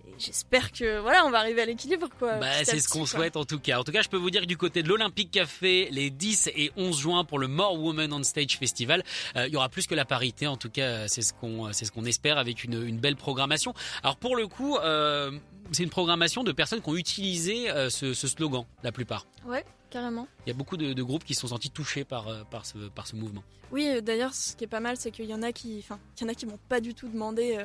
Et 0.07 0.13
j'espère 0.19 0.71
que 0.71 0.99
voilà, 0.99 1.25
on 1.25 1.31
va 1.31 1.39
arriver 1.39 1.61
à 1.61 1.65
l'équilibre 1.65 2.07
quoi. 2.19 2.35
Bah, 2.35 2.63
c'est 2.63 2.79
ce 2.79 2.87
qu'on 2.89 3.05
souhaite 3.05 3.35
en 3.37 3.45
tout 3.45 3.59
cas. 3.59 3.79
En 3.79 3.83
tout 3.83 3.91
cas, 3.91 4.01
je 4.01 4.09
peux 4.09 4.17
vous 4.17 4.29
dire 4.29 4.41
que 4.41 4.45
du 4.47 4.57
côté 4.57 4.83
de 4.83 4.89
l'Olympique 4.89 5.31
Café, 5.31 5.89
les 5.91 6.09
10 6.09 6.51
et 6.55 6.71
11 6.77 6.99
juin 6.99 7.23
pour 7.23 7.39
le 7.39 7.47
More 7.47 7.79
Women 7.81 8.13
on 8.13 8.23
Stage 8.23 8.57
Festival, 8.57 9.03
euh, 9.35 9.47
il 9.47 9.53
y 9.53 9.57
aura 9.57 9.69
plus 9.69 9.87
que 9.87 9.95
la 9.95 10.05
parité. 10.05 10.47
En 10.47 10.57
tout 10.57 10.69
cas, 10.69 11.07
c'est 11.07 11.21
ce 11.21 11.33
qu'on 11.33 11.73
c'est 11.73 11.85
ce 11.85 11.91
qu'on 11.91 12.05
espère 12.05 12.37
avec 12.37 12.63
une, 12.63 12.85
une, 12.85 12.99
belle 12.99 13.15
programmation. 13.15 13.73
Alors 14.03 14.17
pour 14.17 14.35
le 14.35 14.47
coup, 14.47 14.77
euh, 14.77 15.31
c'est 15.71 15.83
une 15.83 15.89
programmation 15.89 16.43
de 16.43 16.51
personnes 16.51 16.81
qui 16.81 16.89
ont 16.89 16.95
utilisé 16.95 17.69
euh, 17.69 17.89
ce, 17.89 18.13
ce, 18.13 18.27
slogan, 18.27 18.65
la 18.83 18.91
plupart. 18.91 19.25
Ouais. 19.45 19.65
Carrément. 19.91 20.27
Il 20.45 20.49
y 20.49 20.51
a 20.51 20.55
beaucoup 20.55 20.75
de, 20.75 21.01
groupes 21.03 21.23
qui 21.23 21.35
sont 21.35 21.47
sentis 21.47 21.69
touchés 21.69 22.03
par, 22.03 22.45
par, 22.49 22.65
ce, 22.65 22.77
par 22.89 23.07
ce 23.07 23.15
mouvement. 23.15 23.43
Oui, 23.71 24.01
d'ailleurs, 24.01 24.33
ce 24.33 24.53
qui 24.55 24.65
est 24.65 24.67
pas 24.67 24.81
mal, 24.81 24.97
c'est 24.97 25.09
qu'il 25.09 25.25
y 25.25 25.33
en 25.33 25.41
a 25.41 25.53
qui, 25.53 25.77
enfin, 25.79 25.99
il 26.17 26.23
y 26.23 26.25
en 26.25 26.29
a 26.29 26.33
qui 26.33 26.45
m'ont 26.45 26.59
pas 26.67 26.81
du 26.81 26.93
tout 26.93 27.07
demandé 27.07 27.57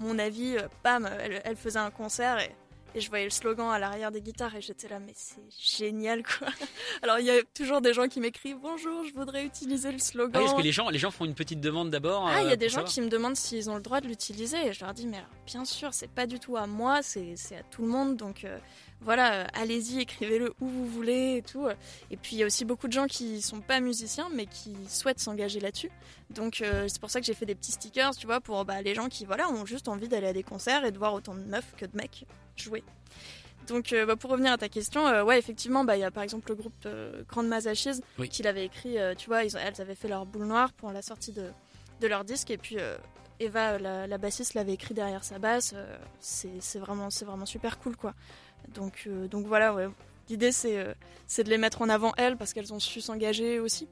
mon 0.00 0.18
avis, 0.18 0.56
euh, 0.56 0.62
bam, 0.84 1.08
elle, 1.44 1.56
faisait 1.56 1.78
un 1.78 1.90
concert 1.90 2.38
et, 2.40 2.50
et 2.94 3.00
je 3.00 3.08
voyais 3.08 3.24
le 3.24 3.30
slogan 3.30 3.70
à 3.70 3.78
l'arrière 3.78 4.10
des 4.10 4.20
guitares 4.22 4.54
et 4.56 4.60
j'étais 4.60 4.88
là, 4.88 4.98
mais 4.98 5.12
c'est 5.14 5.42
génial 5.50 6.22
quoi. 6.22 6.48
Alors 7.02 7.18
il 7.18 7.26
y 7.26 7.30
a 7.30 7.42
toujours 7.54 7.80
des 7.80 7.92
gens 7.92 8.08
qui 8.08 8.18
m'écrivent 8.20 8.58
bonjour, 8.62 9.04
je 9.04 9.12
voudrais 9.12 9.44
utiliser 9.44 9.92
le 9.92 9.98
slogan. 9.98 10.40
Ah, 10.42 10.46
est-ce 10.46 10.54
que 10.54 10.62
les 10.62 10.72
gens, 10.72 10.88
les 10.88 10.98
gens 10.98 11.10
font 11.10 11.24
une 11.26 11.34
petite 11.34 11.60
demande 11.60 11.90
d'abord 11.90 12.26
Ah, 12.28 12.40
il 12.42 12.46
y 12.46 12.50
euh, 12.50 12.52
a 12.52 12.56
des 12.56 12.66
pour 12.66 12.70
gens 12.70 12.74
savoir 12.76 12.92
qui 12.92 13.00
me 13.02 13.08
demandent 13.08 13.36
s'ils 13.36 13.68
ont 13.70 13.76
le 13.76 13.82
droit 13.82 14.00
de 14.00 14.06
l'utiliser 14.08 14.68
et 14.68 14.72
je 14.72 14.84
leur 14.84 14.94
dis, 14.94 15.06
mais 15.06 15.18
alors, 15.18 15.28
bien 15.46 15.64
sûr, 15.64 15.92
c'est 15.92 16.10
pas 16.10 16.26
du 16.26 16.38
tout 16.40 16.56
à 16.56 16.66
moi, 16.66 17.02
c'est 17.02 17.34
c'est 17.36 17.56
à 17.56 17.62
tout 17.64 17.82
le 17.82 17.88
monde 17.88 18.16
donc. 18.16 18.44
euh, 18.44 18.58
voilà, 19.00 19.32
euh, 19.32 19.46
allez-y, 19.54 20.00
écrivez-le 20.00 20.52
où 20.60 20.68
vous 20.68 20.86
voulez 20.86 21.36
et 21.36 21.42
tout. 21.42 21.66
Et 22.10 22.16
puis 22.16 22.36
il 22.36 22.38
y 22.40 22.42
a 22.42 22.46
aussi 22.46 22.64
beaucoup 22.64 22.88
de 22.88 22.92
gens 22.92 23.06
qui 23.06 23.40
sont 23.42 23.60
pas 23.60 23.80
musiciens 23.80 24.28
mais 24.34 24.46
qui 24.46 24.74
souhaitent 24.88 25.20
s'engager 25.20 25.60
là-dessus. 25.60 25.90
Donc 26.30 26.60
euh, 26.60 26.86
c'est 26.88 27.00
pour 27.00 27.10
ça 27.10 27.20
que 27.20 27.26
j'ai 27.26 27.34
fait 27.34 27.46
des 27.46 27.54
petits 27.54 27.72
stickers, 27.72 28.14
tu 28.16 28.26
vois, 28.26 28.40
pour 28.40 28.64
bah, 28.64 28.82
les 28.82 28.94
gens 28.94 29.08
qui 29.08 29.24
voilà 29.24 29.48
ont 29.50 29.64
juste 29.64 29.88
envie 29.88 30.08
d'aller 30.08 30.26
à 30.26 30.32
des 30.32 30.42
concerts 30.42 30.84
et 30.84 30.90
de 30.90 30.98
voir 30.98 31.14
autant 31.14 31.34
de 31.34 31.40
meufs 31.42 31.74
que 31.76 31.86
de 31.86 31.96
mecs 31.96 32.24
jouer. 32.56 32.82
Donc 33.68 33.92
euh, 33.92 34.04
bah, 34.04 34.16
pour 34.16 34.30
revenir 34.30 34.52
à 34.52 34.58
ta 34.58 34.68
question, 34.68 35.06
euh, 35.06 35.22
ouais 35.22 35.38
effectivement, 35.38 35.84
bah, 35.84 35.96
il 35.96 36.00
y 36.00 36.04
a 36.04 36.10
par 36.10 36.22
exemple 36.24 36.48
le 36.48 36.56
groupe 36.56 36.88
Grande 37.28 37.46
Masachise 37.48 38.02
Oui. 38.18 38.28
qui 38.28 38.42
l'avait 38.42 38.64
écrit, 38.64 38.96
tu 39.16 39.28
vois, 39.28 39.44
ils, 39.44 39.56
elles 39.56 39.80
avaient 39.80 39.94
fait 39.94 40.08
leur 40.08 40.26
boule 40.26 40.46
noire 40.46 40.72
pour 40.72 40.90
la 40.90 41.02
sortie 41.02 41.32
de, 41.32 41.50
de 42.00 42.06
leur 42.08 42.24
disque 42.24 42.50
et 42.50 42.58
puis 42.58 42.76
Eva, 43.40 43.78
la, 43.78 44.08
la 44.08 44.18
bassiste, 44.18 44.54
l'avait 44.54 44.72
écrit 44.72 44.94
derrière 44.94 45.22
sa 45.22 45.38
basse. 45.38 45.74
c'est 46.18 46.50
c'est 46.60 46.80
vraiment, 46.80 47.10
c'est 47.10 47.24
vraiment 47.24 47.46
super 47.46 47.78
cool 47.78 47.96
quoi. 47.96 48.14
Donc, 48.74 49.04
euh, 49.06 49.28
donc 49.28 49.46
voilà. 49.46 49.74
L'idée 50.28 50.52
c'est 50.52 50.78
euh, 50.78 50.94
c'est 51.26 51.44
de 51.44 51.50
les 51.50 51.58
mettre 51.58 51.82
en 51.82 51.88
avant 51.88 52.12
elles 52.16 52.36
parce 52.36 52.52
qu'elles 52.52 52.72
ont 52.72 52.80
su 52.80 53.00
s'engager 53.00 53.60
aussi. 53.60 53.88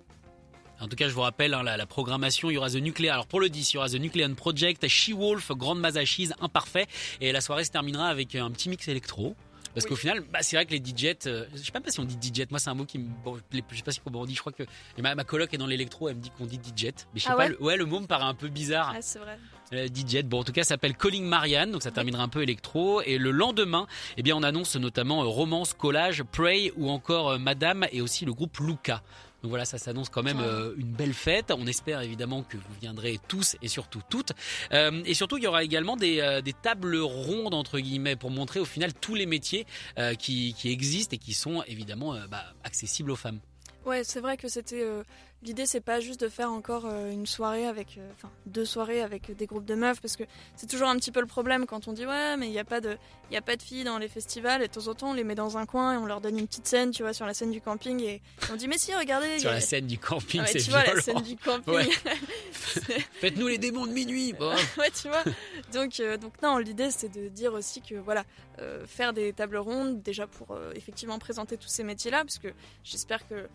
En 0.79 0.89
tout 0.89 0.97
cas, 0.97 1.09
je 1.09 1.15
vous 1.15 1.23
rappelle 1.23 1.55
hein, 1.55 1.63
la, 1.63 1.87
programmation. 1.87 2.51
Il 2.51 2.55
y 2.55 2.57
aura 2.59 2.69
The 2.69 2.75
Nuclear. 2.75 3.15
Alors 3.15 3.27
pour 3.27 3.41
le 3.41 3.49
10, 3.49 3.73
il 3.73 3.77
y 3.77 3.79
aura 3.79 3.89
The 3.89 3.95
Nucleon 3.95 4.35
Project, 4.35 4.87
She-Wolf, 4.87 5.53
Grande 5.53 5.81
Mazachise, 5.81 6.35
Imparfait. 6.41 6.87
Et 7.23 7.33
la 7.33 7.41
soirée 7.41 7.65
se 7.65 7.71
terminera 7.71 8.09
avec 8.09 8.35
un 8.35 8.51
petit 8.51 8.69
mix 8.69 8.87
électro. 8.89 9.35
Parce 9.77 9.85
Oui. 9.85 9.91
qu'au 9.91 9.97
final, 9.97 10.21
bah, 10.33 10.39
c'est 10.41 10.57
vrai 10.57 10.65
que 10.65 10.73
les 10.73 10.79
DJs, 10.83 11.27
euh, 11.29 11.45
je 11.55 11.59
sais 11.59 11.71
pas 11.71 11.81
si 11.91 12.01
on 12.01 12.05
dit 12.05 12.17
DJ, 12.17 12.47
moi 12.51 12.59
c'est 12.59 12.71
un 12.71 12.75
mot 12.75 12.87
qui 12.87 12.99
me. 12.99 13.11
Bon, 13.23 13.37
je 13.37 13.77
sais 13.77 13.83
pas 13.83 13.93
si 13.93 14.01
on 14.07 14.25
dit, 14.25 14.35
je 14.35 14.41
crois 14.41 14.53
que. 14.53 14.63
et 14.63 15.03
ma, 15.03 15.15
ma 15.15 15.25
coloc 15.25 15.53
est 15.53 15.59
dans 15.59 15.67
l'électro, 15.67 16.09
elle 16.09 16.17
me 16.17 16.23
dit 16.23 16.31
qu'on 16.31 16.47
dit 16.47 16.57
DJ. 16.57 16.85
Mais 16.87 17.21
je 17.21 17.25
sais 17.25 17.29
Ah 17.31 17.37
pas, 17.37 17.43
ouais 17.43 17.49
le, 17.51 17.63
ouais, 17.63 17.77
le 17.77 17.85
mot 17.85 18.01
me 18.01 18.07
paraît 18.07 18.25
un 18.25 18.33
peu 18.33 18.49
bizarre. 18.49 18.95
Ah, 18.97 19.03
c'est 19.03 19.19
vrai. 19.19 19.39
Euh, 19.75 19.87
DJ, 19.89 20.23
bon 20.23 20.41
en 20.41 20.45
tout 20.45 20.53
cas 20.53 20.63
ça 20.63 20.71
s'appelle 20.71 20.97
Calling 20.97 21.25
Marianne, 21.27 21.73
donc 21.73 21.83
ça 21.83 21.91
terminera 21.91 22.23
un 22.23 22.29
peu 22.29 22.43
électro. 22.43 23.03
Et 23.03 23.19
le 23.19 23.33
lendemain, 23.33 23.87
eh 24.17 24.23
bien 24.23 24.35
on 24.37 24.43
annonce 24.43 24.77
notamment 24.77 25.23
euh, 25.23 25.27
Romance, 25.27 25.75
Collage, 25.75 26.23
Pray 26.23 26.73
ou 26.77 26.89
encore 26.89 27.31
euh, 27.31 27.39
Madame 27.39 27.87
et 27.93 28.01
aussi 28.01 28.25
le 28.25 28.33
groupe 28.33 28.57
Luca. 28.59 29.03
Donc 29.43 29.51
voilà, 29.51 29.65
ça 29.65 29.79
s'annonce 29.79 30.09
quand 30.09 30.23
même 30.23 30.41
euh, 30.41 30.75
une 30.77 30.93
belle 30.93 31.15
fête. 31.15 31.51
On 31.51 31.67
espère 31.67 32.01
évidemment 32.01 32.43
que 32.43 32.57
vous 32.57 32.75
viendrez 32.81 33.21
tous 33.29 33.57
et 33.63 33.69
surtout 33.69 34.01
toutes. 34.09 34.33
Euh, 34.73 35.03
et 35.05 35.15
surtout, 35.15 35.39
il 35.39 35.45
y 35.45 35.47
aura 35.47 35.63
également 35.63 35.97
des, 35.97 36.21
euh, 36.21 36.41
des 36.41 36.53
tables 36.53 36.97
rondes 36.97 37.55
entre 37.55 37.79
guillemets 37.79 38.17
pour 38.17 38.31
montrer 38.31 38.61
au 38.61 38.65
final 38.65 38.93
tous 38.95 39.15
les 39.15 39.27
métiers 39.27 39.67
qui, 40.19 40.55
qui 40.55 40.71
existent 40.71 41.15
et 41.15 41.19
qui 41.19 41.35
sont 41.35 41.63
évidemment 41.67 42.17
bah, 42.31 42.45
accessibles 42.65 43.11
aux 43.11 43.17
femmes. 43.17 43.41
Ouais, 43.87 44.03
c'est 44.03 44.21
vrai 44.21 44.37
que 44.37 44.49
c'était. 44.49 44.83
euh, 44.83 45.05
L'idée, 45.43 45.67
c'est 45.67 45.81
pas 45.83 46.01
juste 46.01 46.21
de 46.21 46.29
faire 46.29 46.51
encore 46.51 46.87
euh, 46.87 47.11
une 47.13 47.27
soirée 47.27 47.67
avec. 47.67 47.99
euh, 47.99 48.11
Enfin, 48.17 48.31
deux 48.47 48.65
soirées 48.65 49.03
avec 49.03 49.37
des 49.37 49.47
groupes 49.47 49.67
de 49.67 49.75
meufs, 49.75 50.01
parce 50.01 50.17
que 50.17 50.25
c'est 50.57 50.67
toujours 50.69 50.89
un 50.89 50.97
petit 50.97 51.13
peu 51.13 51.21
le 51.21 51.27
problème 51.27 51.67
quand 51.67 51.87
on 51.89 51.93
dit 51.93 52.07
ouais, 52.07 52.37
mais 52.37 52.47
il 52.49 52.53
n'y 52.53 52.59
a, 52.59 52.65
pas 52.65 52.81
de- 52.81 52.97
il 53.31 53.35
y 53.35 53.37
a 53.37 53.43
pas 53.43 53.55
de 53.57 53.63
filles 53.63 53.85
dans 53.85 53.99
les 53.99 54.09
festivals, 54.09 54.63
et 54.63 54.69
de 54.69 54.73
temps 54.73 54.89
en 54.89 54.95
temps, 54.95 55.11
on 55.11 55.13
les 55.13 55.25
met 55.25 55.35
dans 55.35 55.57
un 55.59 55.67
coin 55.67 55.95
et 55.95 55.97
on 55.99 56.07
leur 56.07 56.21
donne 56.21 56.39
une 56.39 56.47
petite 56.47 56.67
scène, 56.67 56.91
tu 56.91 57.03
vois, 57.03 57.13
sur 57.13 57.27
la 57.27 57.35
scène 57.35 57.51
du 57.51 57.61
camping, 57.61 58.01
et 58.03 58.23
on 58.51 58.57
dit 58.57 58.67
mais 58.67 58.79
si, 58.79 58.95
regardez. 58.95 59.39
Sur 59.39 59.51
a- 59.51 59.55
la 59.55 59.61
scène 59.61 59.87
du 59.87 59.99
camping, 59.99 60.41
Ah 60.43 60.47
ouais, 60.47 60.53
c'est 60.53 60.65
tu 60.65 60.71
vois, 60.71 60.85
la 60.85 61.01
scène 61.01 61.23
du 61.23 61.37
camping. 61.37 61.75
Ouais. 61.75 61.87
Faites-nous 63.21 63.49
les 63.49 63.59
démons 63.59 63.87
de 63.87 63.93
minuit. 63.93 64.33
Bon. 64.33 64.51
ouais, 64.79 64.91
tu 65.01 65.09
vois. 65.09 65.23
Donc, 65.73 66.01
euh, 66.01 66.17
donc 66.17 66.33
non, 66.43 66.59
l'idée 66.59 66.91
c'est 66.91 67.09
de 67.13 67.29
dire 67.29 67.53
aussi 67.53 67.83
que 67.83 67.95
voilà, 67.97 68.25
euh, 68.61 68.85
faire 68.87 69.13
des 69.13 69.33
tables 69.33 69.59
rondes 69.59 70.03
déjà 70.03 70.27
pour 70.27 70.53
euh, 70.53 70.73
effectivement 70.75 71.19
présenter 71.19 71.57
tous 71.57 71.69
ces 71.69 71.85
métiers-là, 71.85 72.25
parce 72.25 72.39
que 72.39 72.49
j'espère 72.85 73.27
que 73.29 73.47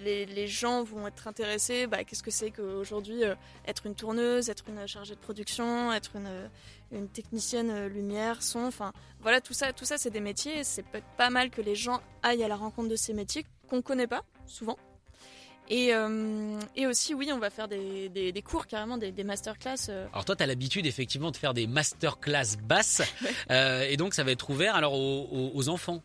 les, 0.00 0.26
les 0.26 0.48
gens 0.48 0.82
vont 0.82 1.06
être 1.06 1.28
intéressés. 1.28 1.86
Bah, 1.86 2.04
qu'est-ce 2.04 2.22
que 2.22 2.30
c'est 2.30 2.50
qu'aujourd'hui 2.50 3.24
euh, 3.24 3.34
être 3.66 3.86
une 3.86 3.94
tourneuse, 3.94 4.50
être 4.50 4.64
une 4.68 4.86
chargée 4.86 5.14
de 5.14 5.20
production, 5.20 5.92
être 5.92 6.16
une, 6.16 6.26
euh, 6.26 6.48
une 6.90 7.08
technicienne 7.08 7.70
euh, 7.70 7.88
lumière, 7.88 8.42
son, 8.42 8.60
enfin 8.60 8.92
voilà, 9.20 9.40
tout 9.40 9.54
ça, 9.54 9.72
tout 9.72 9.84
ça 9.84 9.98
c'est 9.98 10.10
des 10.10 10.20
métiers. 10.20 10.64
C'est 10.64 10.82
peut-être 10.82 11.06
pas 11.16 11.30
mal 11.30 11.50
que 11.50 11.60
les 11.60 11.74
gens 11.74 12.00
aillent 12.22 12.44
à 12.44 12.48
la 12.48 12.56
rencontre 12.56 12.88
de 12.88 12.96
ces 12.96 13.14
métiers 13.14 13.44
qu'on 13.68 13.82
connaît 13.82 14.06
pas 14.06 14.22
souvent. 14.46 14.76
Et, 15.68 15.94
euh, 15.94 16.58
et 16.74 16.86
aussi, 16.86 17.14
oui, 17.14 17.30
on 17.32 17.38
va 17.38 17.48
faire 17.48 17.68
des, 17.68 18.08
des, 18.08 18.32
des 18.32 18.42
cours, 18.42 18.66
carrément, 18.66 18.98
des, 18.98 19.12
des 19.12 19.24
masterclass. 19.24 19.90
Alors 20.12 20.24
toi, 20.24 20.34
tu 20.34 20.42
as 20.42 20.46
l'habitude 20.46 20.86
effectivement 20.86 21.30
de 21.30 21.36
faire 21.36 21.54
des 21.54 21.66
masterclass 21.66 22.56
basses, 22.62 23.00
euh, 23.50 23.86
et 23.88 23.96
donc 23.96 24.12
ça 24.12 24.24
va 24.24 24.32
être 24.32 24.50
ouvert 24.50 24.74
alors 24.74 24.94
aux 24.94 25.68
enfants. 25.68 26.02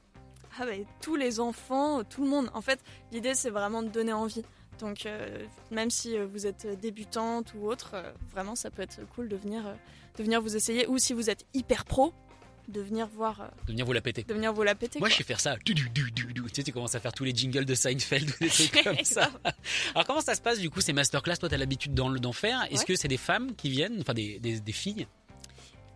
Ah 0.60 0.66
bah, 0.66 0.72
tous 1.02 1.16
les 1.16 1.40
enfants, 1.40 2.04
tout 2.04 2.24
le 2.24 2.30
monde. 2.30 2.50
En 2.54 2.62
fait, 2.62 2.80
l'idée 3.12 3.34
c'est 3.36 3.50
vraiment 3.50 3.84
de 3.84 3.90
donner 3.90 4.14
envie. 4.14 4.44
Donc 4.80 5.06
euh, 5.06 5.46
même 5.72 5.90
si 5.90 6.18
euh, 6.18 6.26
vous 6.28 6.46
êtes 6.46 6.68
débutante 6.80 7.54
ou 7.56 7.68
autre, 7.68 7.92
euh, 7.96 8.12
vraiment 8.32 8.56
ça 8.56 8.70
peut 8.70 8.82
être 8.84 9.00
cool 9.16 9.28
de 9.28 9.36
venir, 9.36 9.66
euh, 9.66 9.74
de 10.18 10.24
venir 10.24 10.42
vous 10.42 10.56
essayer. 10.56 10.88
Ou 10.88 10.98
si 11.00 11.14
vous 11.14 11.30
êtes 11.30 11.46
hyper 11.54 11.84
pro, 11.86 12.14
de 12.68 12.82
venir 12.82 13.08
voir, 13.08 13.50
de 13.66 13.72
venir 13.72 13.86
vous 13.86 13.94
la 13.94 14.02
péter. 14.02 14.24
de 14.24 14.34
venir 14.34 14.52
vous 14.54 14.62
la 14.64 14.76
péter. 14.76 15.00
Moi, 15.00 15.08
je 15.10 15.16
sais 15.16 15.24
faire 15.24 15.40
ça. 15.40 15.56
Du, 15.66 15.74
du, 15.74 15.90
du, 15.90 16.12
du, 16.12 16.26
du. 16.34 16.42
Tu 16.44 16.50
sais, 16.54 16.64
tu 16.64 16.72
commences 16.74 16.96
à 16.96 17.00
faire 17.00 17.14
tous 17.14 17.24
les 17.24 17.34
jingles 17.34 17.64
de 17.66 17.74
Seinfeld 17.76 18.30
ou 18.30 18.44
des 18.44 18.50
trucs 18.50 18.84
comme 18.84 19.04
ça. 19.04 19.32
Alors, 19.96 20.06
comment 20.06 20.22
ça 20.22 20.36
se 20.36 20.42
passe 20.42 20.60
du 20.60 20.70
coup 20.70 20.82
ces 20.82 20.92
masterclass? 20.94 21.38
Toi, 21.38 21.50
tu 21.50 21.56
as 21.56 21.58
l'habitude 21.58 21.94
d'en 21.94 22.10
d'en 22.12 22.34
faire. 22.34 22.64
Est-ce 22.70 22.80
Ouais. 22.82 22.86
que 22.88 22.96
c'est 22.98 23.08
des 23.08 23.18
femmes 23.18 23.56
qui 23.56 23.70
viennent, 23.70 23.98
enfin 24.02 24.14
des, 24.14 24.40
des, 24.40 24.60
des 24.60 24.72
filles? 24.74 25.08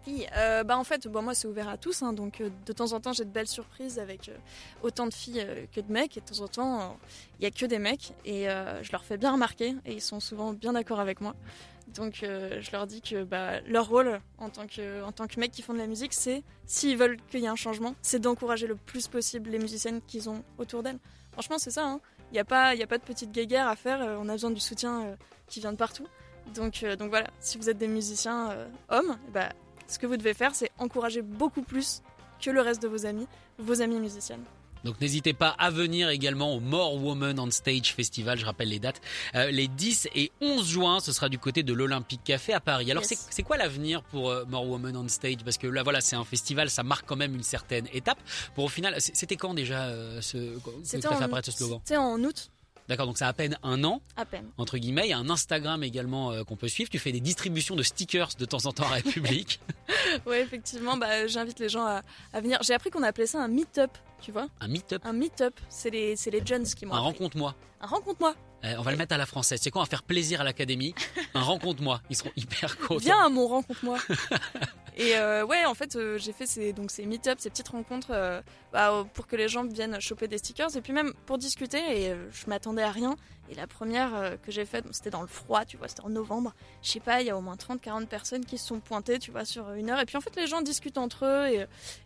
Filles 0.03 0.27
Euh, 0.35 0.63
bah 0.63 0.77
en 0.77 0.83
fait, 0.83 1.07
bon, 1.07 1.21
moi 1.21 1.33
c'est 1.33 1.47
ouvert 1.47 1.69
à 1.69 1.77
tous, 1.77 2.01
hein, 2.03 2.13
donc 2.13 2.41
euh, 2.41 2.49
de 2.65 2.73
temps 2.73 2.93
en 2.93 2.99
temps 2.99 3.13
j'ai 3.13 3.25
de 3.25 3.29
belles 3.29 3.47
surprises 3.47 3.99
avec 3.99 4.29
euh, 4.29 4.37
autant 4.83 5.05
de 5.07 5.13
filles 5.13 5.41
euh, 5.45 5.65
que 5.73 5.81
de 5.81 5.91
mecs, 5.91 6.17
et 6.17 6.21
de 6.21 6.25
temps 6.25 6.43
en 6.43 6.47
temps 6.47 6.97
il 7.39 7.43
y 7.43 7.45
a 7.45 7.51
que 7.51 7.65
des 7.65 7.79
mecs, 7.79 8.13
et 8.25 8.45
je 8.45 8.91
leur 8.91 9.03
fais 9.03 9.17
bien 9.17 9.31
remarquer, 9.31 9.75
et 9.85 9.93
ils 9.93 10.01
sont 10.01 10.19
souvent 10.19 10.53
bien 10.53 10.73
d'accord 10.73 10.99
avec 10.99 11.21
moi. 11.21 11.35
Donc 11.95 12.19
je 12.21 12.71
leur 12.71 12.87
dis 12.87 13.01
que 13.01 13.23
bah, 13.23 13.59
leur 13.61 13.89
rôle 13.89 14.21
en 14.37 14.49
tant 14.49 14.65
que 14.67 15.03
en 15.03 15.11
tant 15.11 15.27
que 15.27 15.39
mecs 15.39 15.51
qui 15.51 15.61
font 15.61 15.73
de 15.73 15.79
la 15.79 15.87
musique, 15.87 16.13
c'est 16.13 16.43
s'ils 16.65 16.95
veulent 16.97 17.17
qu'il 17.29 17.41
y 17.41 17.45
ait 17.45 17.47
un 17.47 17.55
changement, 17.55 17.95
c'est 18.01 18.19
d'encourager 18.19 18.67
le 18.67 18.75
plus 18.75 19.07
possible 19.07 19.49
les 19.49 19.59
musiciennes 19.59 20.01
qu'ils 20.07 20.29
ont 20.29 20.43
autour 20.57 20.83
d'elles. 20.83 20.99
Franchement, 21.33 21.57
c'est 21.57 21.71
ça. 21.71 21.85
hein. 21.85 21.99
Il 22.31 22.35
n'y 22.35 22.39
a 22.39 22.45
pas 22.45 22.69
a 22.73 22.87
pas 22.87 22.97
de 22.97 23.03
petite 23.03 23.31
guéguerre 23.31 23.67
à 23.67 23.75
faire. 23.75 23.99
on 24.21 24.29
a 24.29 24.33
besoin 24.33 24.51
du 24.51 24.61
soutien 24.61 25.17
qui 25.47 25.59
vient 25.59 25.73
de 25.73 25.77
partout. 25.77 26.07
Donc 26.53 26.85
donc 26.97 27.09
voilà, 27.09 27.27
si 27.39 27.57
vous 27.57 27.69
êtes 27.69 27.77
des 27.77 27.89
musiciens 27.89 28.55
hommes, 28.89 29.17
bah 29.33 29.49
ce 29.91 29.99
que 29.99 30.07
vous 30.07 30.17
devez 30.17 30.33
faire, 30.33 30.55
c'est 30.55 30.71
encourager 30.79 31.21
beaucoup 31.21 31.61
plus 31.61 32.01
que 32.43 32.49
le 32.49 32.61
reste 32.61 32.81
de 32.81 32.87
vos 32.87 33.05
amis, 33.05 33.27
vos 33.59 33.81
amis 33.81 33.99
musiciennes. 33.99 34.43
Donc 34.83 34.99
n'hésitez 34.99 35.33
pas 35.33 35.49
à 35.59 35.69
venir 35.69 36.09
également 36.09 36.55
au 36.55 36.59
More 36.59 36.95
Woman 36.95 37.39
on 37.39 37.51
Stage 37.51 37.93
Festival, 37.93 38.39
je 38.39 38.45
rappelle 38.45 38.69
les 38.69 38.79
dates, 38.79 38.99
Euh, 39.35 39.51
les 39.51 39.67
10 39.67 40.07
et 40.15 40.31
11 40.41 40.67
juin, 40.67 40.99
ce 40.99 41.11
sera 41.11 41.29
du 41.29 41.37
côté 41.37 41.61
de 41.61 41.71
l'Olympique 41.71 42.23
Café 42.23 42.51
à 42.53 42.59
Paris. 42.59 42.89
Alors 42.89 43.03
Yes. 43.03 43.27
c'est 43.29 43.43
quoi 43.43 43.57
l'avenir 43.57 44.01
pour 44.01 44.31
euh, 44.31 44.43
More 44.45 44.67
Woman 44.67 44.97
on 44.97 45.07
Stage? 45.07 45.43
Parce 45.43 45.59
que 45.59 45.67
là 45.67 45.83
voilà, 45.83 46.01
c'est 46.01 46.15
un 46.15 46.23
festival, 46.25 46.71
ça 46.71 46.81
marque 46.81 47.05
quand 47.07 47.15
même 47.15 47.35
une 47.35 47.43
certaine 47.43 47.87
étape. 47.93 48.17
Pour 48.55 48.63
au 48.63 48.69
final, 48.69 48.95
c'était 48.97 49.35
quand 49.35 49.53
déjà 49.53 49.83
euh, 49.83 50.19
ce, 50.21 50.37
que 50.37 50.97
as 51.07 51.15
fait 51.15 51.23
apparaître 51.25 51.51
ce 51.51 51.57
slogan? 51.57 51.79
c'était 51.83 51.97
en 51.97 52.19
août, 52.23 52.49
D'accord, 52.87 53.05
donc 53.07 53.17
ça 53.17 53.27
a 53.27 53.29
à 53.29 53.33
peine 53.33 53.57
un 53.63 53.83
an. 53.83 54.01
à 54.17 54.25
peine. 54.25 54.49
entre 54.57 54.77
guillemets. 54.77 55.03
Il 55.05 55.09
y 55.09 55.13
a 55.13 55.17
un 55.17 55.29
Instagram 55.29 55.83
également 55.83 56.31
euh, 56.31 56.43
qu'on 56.43 56.57
peut 56.57 56.67
suivre. 56.67 56.89
Tu 56.89 56.99
fais 56.99 57.11
des 57.11 57.21
distributions 57.21 57.75
de 57.75 57.83
stickers 57.83 58.29
de 58.37 58.45
temps 58.45 58.65
en 58.65 58.71
temps 58.73 58.85
à 58.85 58.95
République. 58.95 59.59
Ouais, 60.25 60.41
effectivement, 60.41 60.97
bah, 60.97 61.27
j'invite 61.27 61.59
les 61.59 61.69
gens 61.69 61.85
à, 61.85 62.01
à 62.33 62.41
venir. 62.41 62.59
J'ai 62.63 62.73
appris 62.73 62.89
qu'on 62.89 63.03
appelait 63.03 63.27
ça 63.27 63.41
un 63.41 63.47
meet-up, 63.47 63.91
tu 64.21 64.31
vois. 64.31 64.47
un 64.59 64.67
meet-up. 64.67 65.01
Un 65.05 65.13
meet-up, 65.13 65.53
c'est 65.69 65.89
les, 65.89 66.15
c'est 66.15 66.31
les 66.31 66.45
jeunes 66.45 66.65
qui 66.65 66.85
m'ont 66.85 66.93
Un 66.93 66.97
appris. 66.97 67.07
rencontre-moi. 67.11 67.55
Un 67.81 67.87
rencontre-moi. 67.87 68.35
Euh, 68.65 68.75
on 68.77 68.81
va 68.81 68.91
le 68.91 68.97
mettre 68.97 69.13
à 69.13 69.17
la 69.17 69.25
française. 69.25 69.59
C'est 69.61 69.69
quoi 69.71 69.81
On 69.81 69.85
va 69.85 69.89
faire 69.89 70.03
plaisir 70.03 70.41
à 70.41 70.43
l'académie? 70.43 70.93
Un 71.33 71.41
rencontre-moi. 71.41 72.01
Ils 72.09 72.15
seront 72.15 72.31
hyper 72.35 72.77
contents. 72.87 72.97
Viens 72.97 73.25
à 73.25 73.29
mon 73.29 73.47
rencontre-moi. 73.47 73.97
Et 75.01 75.15
euh, 75.17 75.45
ouais, 75.45 75.65
en 75.65 75.73
fait, 75.73 75.95
euh, 75.95 76.17
j'ai 76.17 76.31
fait 76.33 76.45
ces, 76.45 76.73
donc 76.73 76.91
ces 76.91 77.05
meet-up, 77.05 77.39
ces 77.39 77.49
petites 77.49 77.69
rencontres 77.69 78.11
euh, 78.11 78.41
bah, 78.71 79.05
pour 79.13 79.25
que 79.27 79.35
les 79.35 79.47
gens 79.47 79.63
viennent 79.63 79.99
choper 79.99 80.27
des 80.27 80.37
stickers 80.37 80.75
et 80.75 80.81
puis 80.81 80.93
même 80.93 81.13
pour 81.25 81.37
discuter. 81.37 81.79
Et 81.79 82.15
je 82.31 82.45
m'attendais 82.47 82.83
à 82.83 82.91
rien. 82.91 83.15
Et 83.49 83.55
la 83.55 83.67
première 83.67 84.37
que 84.43 84.51
j'ai 84.51 84.63
faite, 84.65 84.85
bon, 84.85 84.93
c'était 84.93 85.09
dans 85.09 85.21
le 85.21 85.27
froid, 85.27 85.65
tu 85.65 85.75
vois, 85.75 85.89
c'était 85.89 86.03
en 86.03 86.09
novembre. 86.09 86.53
Je 86.81 86.89
sais 86.91 86.99
pas, 87.01 87.19
il 87.21 87.27
y 87.27 87.29
a 87.29 87.37
au 87.37 87.41
moins 87.41 87.55
30-40 87.55 88.05
personnes 88.07 88.45
qui 88.45 88.57
se 88.57 88.65
sont 88.67 88.79
pointées, 88.79 89.19
tu 89.19 89.31
vois, 89.31 89.43
sur 89.43 89.71
une 89.73 89.89
heure. 89.89 89.99
Et 89.99 90.05
puis 90.05 90.15
en 90.15 90.21
fait, 90.21 90.33
les 90.37 90.47
gens 90.47 90.61
discutent 90.61 90.97
entre 90.97 91.25
eux 91.25 91.47
et, 91.47 91.65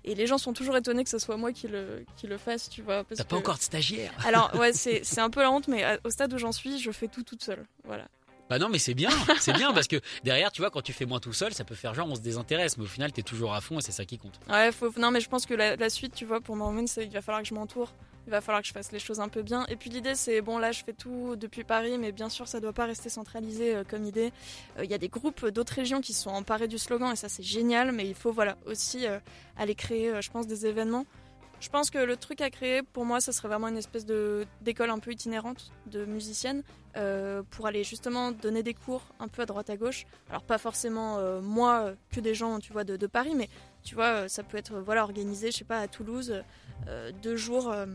et 0.10 0.16
les 0.16 0.25
gens 0.25 0.40
sont 0.40 0.54
toujours 0.54 0.75
étonnés 0.75 1.04
que 1.04 1.10
ce 1.10 1.20
soit 1.20 1.38
moi 1.38 1.52
qui 1.52 1.68
le, 1.68 2.04
qui 2.18 2.25
le 2.25 2.38
fasse, 2.40 2.68
tu 2.70 2.82
vois. 2.82 3.04
T'as 3.04 3.24
pas 3.24 3.36
que- 3.36 3.36
encore 3.36 3.58
de 3.58 3.62
stagiaire. 3.62 4.12
Alors 4.25 4.56
ouais, 4.56 4.74
c'est 4.74 5.02
c'est 5.04 5.22
un 5.22 5.30
peu 5.30 5.42
la 5.42 5.52
honte, 5.52 5.68
mais 5.68 5.84
au 6.04 6.10
stade 6.10 6.34
où 6.34 6.38
j'en 6.40 6.52
suis, 6.52 6.80
je 6.80 6.90
fais 6.92 7.08
tout 7.08 7.22
toute 7.24 7.44
seule. 7.44 7.64
Voilà. 7.84 8.08
Bah 8.50 8.60
non, 8.60 8.70
mais 8.70 8.80
c'est 8.80 8.94
bien. 8.94 9.10
C'est 9.40 9.54
bien 9.54 9.74
parce 9.74 9.88
que 9.88 10.00
derrière, 10.24 10.52
tu 10.52 10.62
vois, 10.62 10.70
quand 10.70 10.82
tu 10.82 10.94
fais 10.94 11.06
moins 11.06 11.20
tout 11.20 11.34
seul, 11.34 11.54
ça 11.54 11.64
peut 11.64 11.75
faire 11.75 11.94
genre 11.94 12.08
on 12.10 12.16
se 12.16 12.22
désintéresse. 12.22 12.78
Mais 12.78 12.84
au 12.84 12.88
final, 12.88 13.12
t'es 13.12 13.24
toujours 13.24 13.54
à 13.54 13.62
fond 13.62 13.80
et 13.80 13.82
c'est 13.82 13.92
ça 13.92 14.06
qui 14.06 14.18
compte. 14.18 14.40
Ouais, 14.50 14.72
faut... 14.72 14.92
non, 14.98 15.12
mais 15.12 15.22
je 15.22 15.30
pense 15.30 15.46
que 15.46 15.54
la, 15.54 15.75
la 15.75 15.90
suite, 15.90 16.14
tu 16.14 16.25
vois, 16.25 16.42
pour 16.42 16.56
Mormon, 16.56 16.86
c'est- 16.88 17.06
il 17.06 17.12
va 17.12 17.22
falloir 17.22 17.42
que 17.42 17.48
je 17.48 17.54
m'entoure 17.54 17.92
il 18.28 18.32
va 18.32 18.42
falloir 18.42 18.62
que 18.62 18.68
je 18.68 18.74
fasse 18.74 18.92
les 18.92 19.00
choses 19.00 19.20
un 19.20 19.30
peu 19.30 19.44
bien. 19.44 19.66
Et 19.68 19.75
puis 19.75 19.90
l'idée, 19.90 20.16
c'est 20.16 20.42
bon, 20.42 20.58
là, 20.58 20.72
je 20.72 20.84
fais 20.84 20.94
tout 20.94 21.36
depuis 21.36 21.64
Paris, 21.64 21.98
mais 22.00 22.12
bien 22.12 22.30
sûr, 22.30 22.48
ça 22.48 22.60
doit 22.60 22.74
pas 22.74 22.86
rester 22.86 23.10
centralisé 23.10 23.75
euh, 23.75 23.84
comme 23.88 24.04
idée. 24.04 24.32
Euh, 24.80 24.84
il 24.84 24.90
y 24.90 24.94
a 24.96 24.98
des 24.98 25.10
groupes 25.10 25.46
d'autres 25.50 25.74
régions 25.74 26.02
qui 26.02 26.14
sont 26.14 26.32
emparés 26.32 26.68
du 26.68 26.78
slogan, 26.80 27.12
et 27.14 27.16
ça, 27.16 27.30
c'est 27.30 27.44
génial. 27.44 27.92
Mais 27.92 28.08
il 28.08 28.16
faut, 28.16 28.32
voilà, 28.32 28.58
aussi 28.66 29.06
euh, 29.06 29.20
aller 29.58 29.75
créer, 29.75 30.12
je 30.22 30.32
pense, 30.32 30.48
des 30.48 30.66
événements. 30.66 31.06
Je 31.65 31.69
pense 31.72 31.89
que 31.89 31.98
le 31.98 32.15
truc 32.15 32.41
à 32.41 32.51
créer, 32.51 32.84
pour 32.84 33.05
moi, 33.05 33.19
ça 33.19 33.31
serait 33.31 33.48
vraiment 33.48 33.69
une 33.69 33.77
espèce 33.77 34.05
de 34.05 34.45
d'école 34.62 34.91
un 34.91 35.00
peu 35.00 35.12
itinérante 35.12 35.72
de 35.88 36.05
musicienne 36.05 36.62
pour 37.50 37.65
aller 37.67 37.84
justement 37.84 38.31
donner 38.31 38.62
des 38.62 38.75
cours 38.75 39.01
un 39.19 39.27
peu 39.27 39.41
à 39.41 39.45
droite 39.48 39.72
à 39.72 39.75
gauche. 39.75 40.05
Alors 40.29 40.43
pas 40.43 40.60
forcément 40.60 41.19
moi 41.41 41.91
que 42.12 42.19
des 42.19 42.36
gens, 42.36 42.60
tu 42.60 42.72
vois, 42.72 42.84
de, 42.84 43.07
Paris, 43.07 43.34
mais 43.36 43.50
tu 43.84 43.95
vois, 43.95 44.29
ça 44.29 44.43
peut 44.43 44.57
être 44.57 44.79
voilà 44.79 45.03
organisé, 45.03 45.51
je 45.51 45.57
sais 45.57 45.65
pas, 45.65 45.79
à 45.79 45.88
Toulouse 45.88 46.43
euh, 46.88 47.12
deux 47.24 47.36
jours 47.36 47.72
euh, 47.72 47.86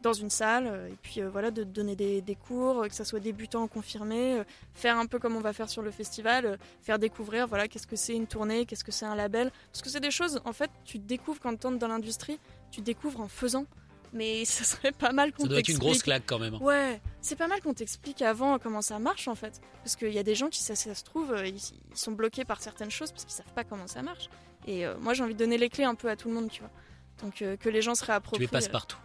dans 0.00 0.14
une 0.14 0.30
salle 0.30 0.66
euh, 0.66 0.88
et 0.88 0.96
puis 1.02 1.20
voilà 1.20 1.50
de 1.50 1.64
donner 1.64 1.96
des, 1.96 2.38
cours 2.46 2.86
que 2.88 2.94
ça 2.94 3.04
soit 3.04 3.20
débutant 3.20 3.64
ou 3.64 3.66
confirmé 3.66 4.42
faire 4.72 4.96
un 4.96 5.04
peu 5.06 5.18
comme 5.18 5.36
on 5.36 5.40
va 5.40 5.52
faire 5.52 5.68
sur 5.68 5.82
le 5.82 5.90
festival 5.90 6.58
faire 6.80 6.98
découvrir 6.98 7.46
voilà 7.46 7.68
qu'est-ce 7.68 7.86
que 7.86 7.96
c'est 7.96 8.14
une 8.14 8.26
tournée 8.26 8.64
qu'est-ce 8.64 8.84
que 8.84 8.92
c'est 8.92 9.04
un 9.04 9.16
label 9.16 9.50
parce 9.72 9.82
que 9.82 9.90
c'est 9.90 10.00
des 10.00 10.12
choses 10.12 10.40
en 10.44 10.52
fait 10.52 10.70
tu 10.84 10.98
découvres 10.98 11.40
quand 11.40 11.54
tu 11.60 11.66
entres 11.66 11.78
dans 11.78 11.88
l'industrie 11.88 12.38
tu 12.70 12.80
découvres 12.80 13.20
en 13.20 13.28
faisant 13.28 13.66
mais 14.14 14.44
ça 14.46 14.64
serait 14.64 14.92
pas 14.92 15.12
mal 15.12 15.32
qu'on 15.32 15.42
t'explique. 15.42 15.48
Ça 15.48 15.48
doit 15.48 15.58
être 15.58 15.68
une 15.68 15.78
grosse 15.78 16.02
claque 16.02 16.22
quand 16.24 16.38
même. 16.38 16.54
Hein. 16.54 16.60
Ouais, 16.62 17.00
c'est 17.20 17.36
pas 17.36 17.46
mal 17.46 17.60
qu'on 17.60 17.74
t'explique 17.74 18.22
avant 18.22 18.58
comment 18.58 18.80
ça 18.80 18.98
marche 18.98 19.28
en 19.28 19.34
fait. 19.34 19.60
Parce 19.84 19.96
qu'il 19.96 20.12
y 20.12 20.18
a 20.18 20.22
des 20.22 20.34
gens 20.34 20.48
qui, 20.48 20.60
ça, 20.60 20.74
se 20.74 21.04
trouve, 21.04 21.36
ils, 21.44 21.60
sont 21.94 22.12
bloqués 22.12 22.46
par 22.46 22.62
certaines 22.62 22.90
choses 22.90 23.12
parce 23.12 23.26
qu'ils 23.26 23.34
savent 23.34 23.52
pas 23.54 23.64
comment 23.64 23.86
ça 23.86 24.00
marche. 24.00 24.30
Et 24.66 24.84
moi 25.00 25.12
j'ai 25.12 25.22
envie 25.22 25.34
de 25.34 25.38
donner 25.38 25.58
les 25.58 25.68
clés 25.68 25.84
un 25.84 25.94
peu 25.94 26.08
à 26.08 26.16
tout 26.16 26.28
le 26.28 26.34
monde, 26.34 26.48
tu 26.48 26.60
vois. 26.60 26.70
Donc 27.22 27.42
euh, 27.42 27.56
que 27.56 27.68
les 27.68 27.82
gens 27.82 27.94
se 27.94 28.04
réapproprient. 28.04 28.38
Tu 28.38 28.44
es 28.44 28.48
passe-partout. 28.48 28.98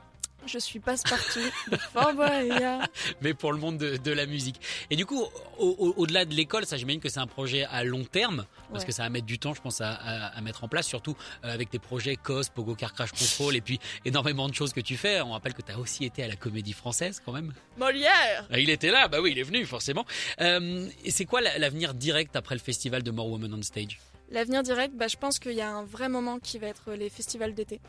Je 0.45 0.59
suis 0.59 0.79
passe-partout 0.79 1.39
de 1.71 1.77
Fort 1.77 2.13
Boyard. 2.13 2.87
Mais 3.21 3.33
pour 3.33 3.53
le 3.53 3.59
monde 3.59 3.77
de, 3.77 4.11
la 4.11 4.25
musique. 4.25 4.59
Et 4.89 4.95
du 4.95 5.05
coup, 5.05 5.23
au-delà 5.57 6.25
de 6.25 6.33
l'école, 6.33 6.65
ça 6.65 6.77
j'imagine 6.77 6.99
que 6.99 7.09
c'est 7.09 7.19
un 7.19 7.27
projet 7.27 7.63
à 7.63 7.83
long 7.83 8.03
terme, 8.03 8.45
parce 8.71 8.85
que 8.85 8.91
ça 8.91 9.03
va 9.03 9.09
mettre 9.09 9.25
du 9.25 9.39
temps, 9.39 9.53
je 9.53 9.61
pense, 9.61 9.81
à, 9.81 10.33
mettre 10.41 10.63
en 10.63 10.67
place, 10.67 10.85
surtout 10.87 11.15
euh, 11.43 11.53
avec 11.53 11.69
tes 11.69 11.79
projets 11.79 12.15
COS, 12.15 12.49
Pogo 12.49 12.75
Car 12.75 12.93
Crash 12.93 13.11
Control, 13.11 13.55
et 13.55 13.61
puis 13.61 13.79
énormément 14.05 14.49
de 14.49 14.53
choses 14.53 14.73
que 14.73 14.81
tu 14.81 14.97
fais. 14.97 15.21
On 15.21 15.31
rappelle 15.31 15.53
que 15.53 15.61
tu 15.61 15.71
as 15.71 15.79
aussi 15.79 16.05
été 16.05 16.23
à 16.23 16.27
la 16.27 16.35
Comédie 16.35 16.73
Française 16.73 17.21
quand 17.23 17.31
même. 17.31 17.53
Molière 17.77 18.47
ah, 18.51 18.59
Il 18.59 18.69
était 18.69 18.91
là, 18.91 19.07
bah 19.07 19.19
oui, 19.21 19.31
il 19.31 19.39
est 19.39 19.43
venu 19.43 19.65
forcément. 19.65 20.05
Euh, 20.41 20.87
et 21.03 21.11
c'est 21.11 21.25
quoi 21.25 21.41
l'avenir 21.41 21.93
direct 21.93 22.35
après 22.35 22.55
le 22.55 22.61
festival 22.61 23.03
de 23.03 23.11
More 23.11 23.27
Women 23.27 23.53
on 23.53 23.61
Stage? 23.61 23.99
L'avenir 24.29 24.63
direct, 24.63 24.95
bah, 24.95 25.07
je 25.07 25.17
pense 25.17 25.39
qu'il 25.39 25.53
y 25.53 25.61
a 25.61 25.69
un 25.69 25.83
vrai 25.83 26.09
moment 26.09 26.39
qui 26.39 26.57
va 26.57 26.67
être 26.67 26.93
les 26.93 27.09
festivals 27.09 27.53
d'été. 27.53 27.79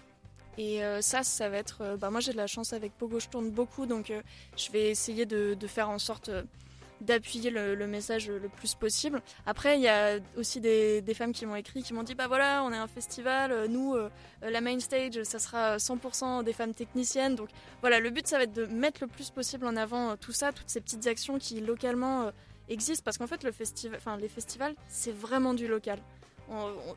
Et 0.58 0.84
euh, 0.84 1.00
ça, 1.00 1.22
ça 1.22 1.48
va 1.48 1.58
être. 1.58 1.78
Euh, 1.80 1.96
bah, 1.96 2.10
moi, 2.10 2.20
j'ai 2.20 2.32
de 2.32 2.36
la 2.36 2.46
chance 2.46 2.72
avec 2.72 2.92
Pogo, 2.92 3.18
je 3.18 3.28
tourne 3.28 3.50
beaucoup, 3.50 3.86
donc 3.86 4.10
euh, 4.10 4.22
je 4.56 4.70
vais 4.70 4.90
essayer 4.90 5.26
de, 5.26 5.56
faire 5.66 5.90
en 5.90 5.98
sorte 5.98 6.30
d'appuyer 7.00 7.50
le, 7.50 7.86
message 7.86 8.28
le 8.28 8.48
plus 8.48 8.74
possible. 8.74 9.20
Après, 9.46 9.76
il 9.76 9.82
y 9.82 9.88
a 9.88 10.18
aussi 10.36 10.60
des, 10.60 11.02
femmes 11.14 11.32
qui 11.32 11.44
m'ont 11.44 11.56
écrit, 11.56 11.82
qui 11.82 11.92
m'ont 11.92 12.04
dit 12.04 12.14
bah 12.14 12.28
voilà, 12.28 12.62
on 12.64 12.72
est 12.72 12.76
un 12.76 12.86
festival, 12.86 13.66
nous, 13.68 13.96
la 14.42 14.60
main 14.60 14.78
stage, 14.78 15.22
ça 15.24 15.38
sera 15.38 15.76
100% 15.78 16.44
des 16.44 16.52
femmes 16.52 16.72
techniciennes. 16.72 17.34
Donc 17.34 17.48
voilà, 17.80 17.98
le 17.98 18.10
but, 18.10 18.26
ça 18.26 18.38
va 18.38 18.44
être 18.44 18.52
de 18.52 18.66
mettre 18.66 19.02
le 19.02 19.08
plus 19.08 19.30
possible 19.30 19.66
en 19.66 19.76
avant 19.76 20.16
tout 20.16 20.32
ça, 20.32 20.52
toutes 20.52 20.68
ces 20.68 20.80
petites 20.80 21.06
actions 21.06 21.38
qui 21.38 21.60
localement 21.60 22.30
existent, 22.68 23.02
parce 23.04 23.18
qu'en 23.18 23.26
fait, 23.26 23.42
les 23.42 24.28
festivals, 24.28 24.74
c'est 24.88 25.14
vraiment 25.14 25.52
du 25.52 25.66
local 25.66 25.98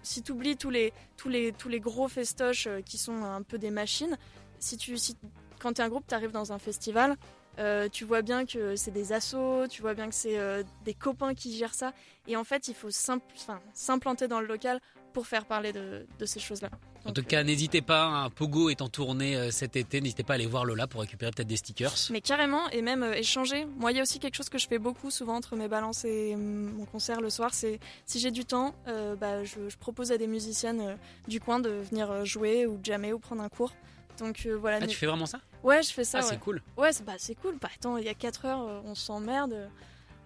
si 0.03 0.21
tu 0.21 0.31
oublies 0.31 0.57
tous 0.57 0.69
les, 0.69 0.93
tous, 1.15 1.29
les, 1.29 1.51
tous 1.51 1.69
les 1.69 1.79
gros 1.79 2.07
festoches 2.07 2.67
euh, 2.67 2.81
qui 2.81 2.97
sont 2.97 3.23
un 3.23 3.41
peu 3.41 3.57
des 3.57 3.71
machines, 3.71 4.17
si 4.59 4.77
tu, 4.77 4.97
si, 4.97 5.15
quand 5.59 5.73
tu 5.73 5.81
es 5.81 5.83
un 5.83 5.89
groupe, 5.89 6.05
tu 6.07 6.15
arrives 6.15 6.31
dans 6.31 6.51
un 6.51 6.59
festival, 6.59 7.15
euh, 7.59 7.89
tu 7.89 8.05
vois 8.05 8.21
bien 8.21 8.45
que 8.45 8.75
c'est 8.75 8.91
des 8.91 9.13
assos, 9.13 9.67
tu 9.67 9.81
vois 9.81 9.93
bien 9.93 10.07
que 10.07 10.15
c'est 10.15 10.37
euh, 10.37 10.63
des 10.85 10.93
copains 10.93 11.33
qui 11.33 11.55
gèrent 11.57 11.73
ça. 11.73 11.93
Et 12.27 12.35
en 12.35 12.43
fait, 12.43 12.67
il 12.67 12.75
faut 12.75 12.89
s'implanter 12.91 14.27
dans 14.27 14.39
le 14.39 14.47
local 14.47 14.79
pour 15.13 15.25
faire 15.25 15.45
parler 15.45 15.73
de, 15.73 16.05
ces 16.25 16.39
choses-là. 16.39 16.69
En 17.07 17.13
tout 17.13 17.23
cas, 17.23 17.41
n'hésitez 17.43 17.81
pas, 17.81 18.03
un 18.03 18.25
hein, 18.25 18.29
Pogo 18.29 18.69
est 18.69 18.81
en 18.81 18.89
tournée 18.89 19.37
euh, 19.37 19.49
cet 19.49 19.77
été, 19.77 20.01
n'hésitez 20.01 20.23
pas 20.23 20.33
à 20.33 20.35
aller 20.35 20.45
voir 20.45 20.65
Lola 20.65 20.87
pour 20.87 20.99
récupérer 20.99 21.31
peut-être 21.31 21.47
des 21.47 21.55
stickers. 21.55 21.93
Mais 22.09 22.19
carrément, 22.19 22.69
et 22.71 22.81
même 22.81 23.01
échanger. 23.15 23.65
Moi, 23.77 23.93
il 23.93 23.95
y 23.95 23.99
a 23.99 24.03
aussi 24.03 24.19
quelque 24.19 24.35
chose 24.35 24.49
que 24.49 24.57
je 24.57 24.67
fais 24.67 24.77
beaucoup 24.77 25.09
souvent 25.09 25.35
entre 25.35 25.55
mes 25.55 25.69
balances 25.69 26.03
et 26.03 26.35
mm, 26.35 26.73
mon 26.77 26.85
concert 26.85 27.21
le 27.21 27.29
soir, 27.29 27.53
c'est 27.53 27.79
si 28.05 28.19
j'ai 28.19 28.31
du 28.31 28.43
temps, 28.43 28.75
bah, 29.19 29.43
je, 29.45 29.75
propose 29.79 30.11
à 30.11 30.17
des 30.17 30.27
musiciennes 30.27 30.97
du 31.27 31.39
coin 31.39 31.59
de 31.59 31.69
venir 31.69 32.25
jouer 32.25 32.65
ou 32.65 32.77
jammer 32.83 33.13
ou 33.13 33.19
prendre 33.19 33.41
un 33.41 33.49
cours. 33.49 33.73
Donc 34.19 34.45
voilà. 34.59 34.79
Ah, 34.81 34.87
tu 34.87 34.97
fais 34.97 35.05
vraiment 35.05 35.25
ça? 35.27 35.39
Ouais, 35.63 35.81
je 35.83 35.93
fais 35.93 36.03
ça. 36.03 36.19
Ah, 36.19 36.21
c'est 36.23 36.39
cool. 36.39 36.61
Ouais, 36.75 36.91
c'est 36.91 37.05
bah, 37.05 37.13
cool. 37.41 37.57
Bah, 37.61 37.69
attends, 37.73 37.97
il 37.97 38.05
y 38.05 38.09
a 38.09 38.13
4 38.13 38.45
heures, 38.45 38.83
on 38.83 38.95
s'emmerde. 38.95 39.69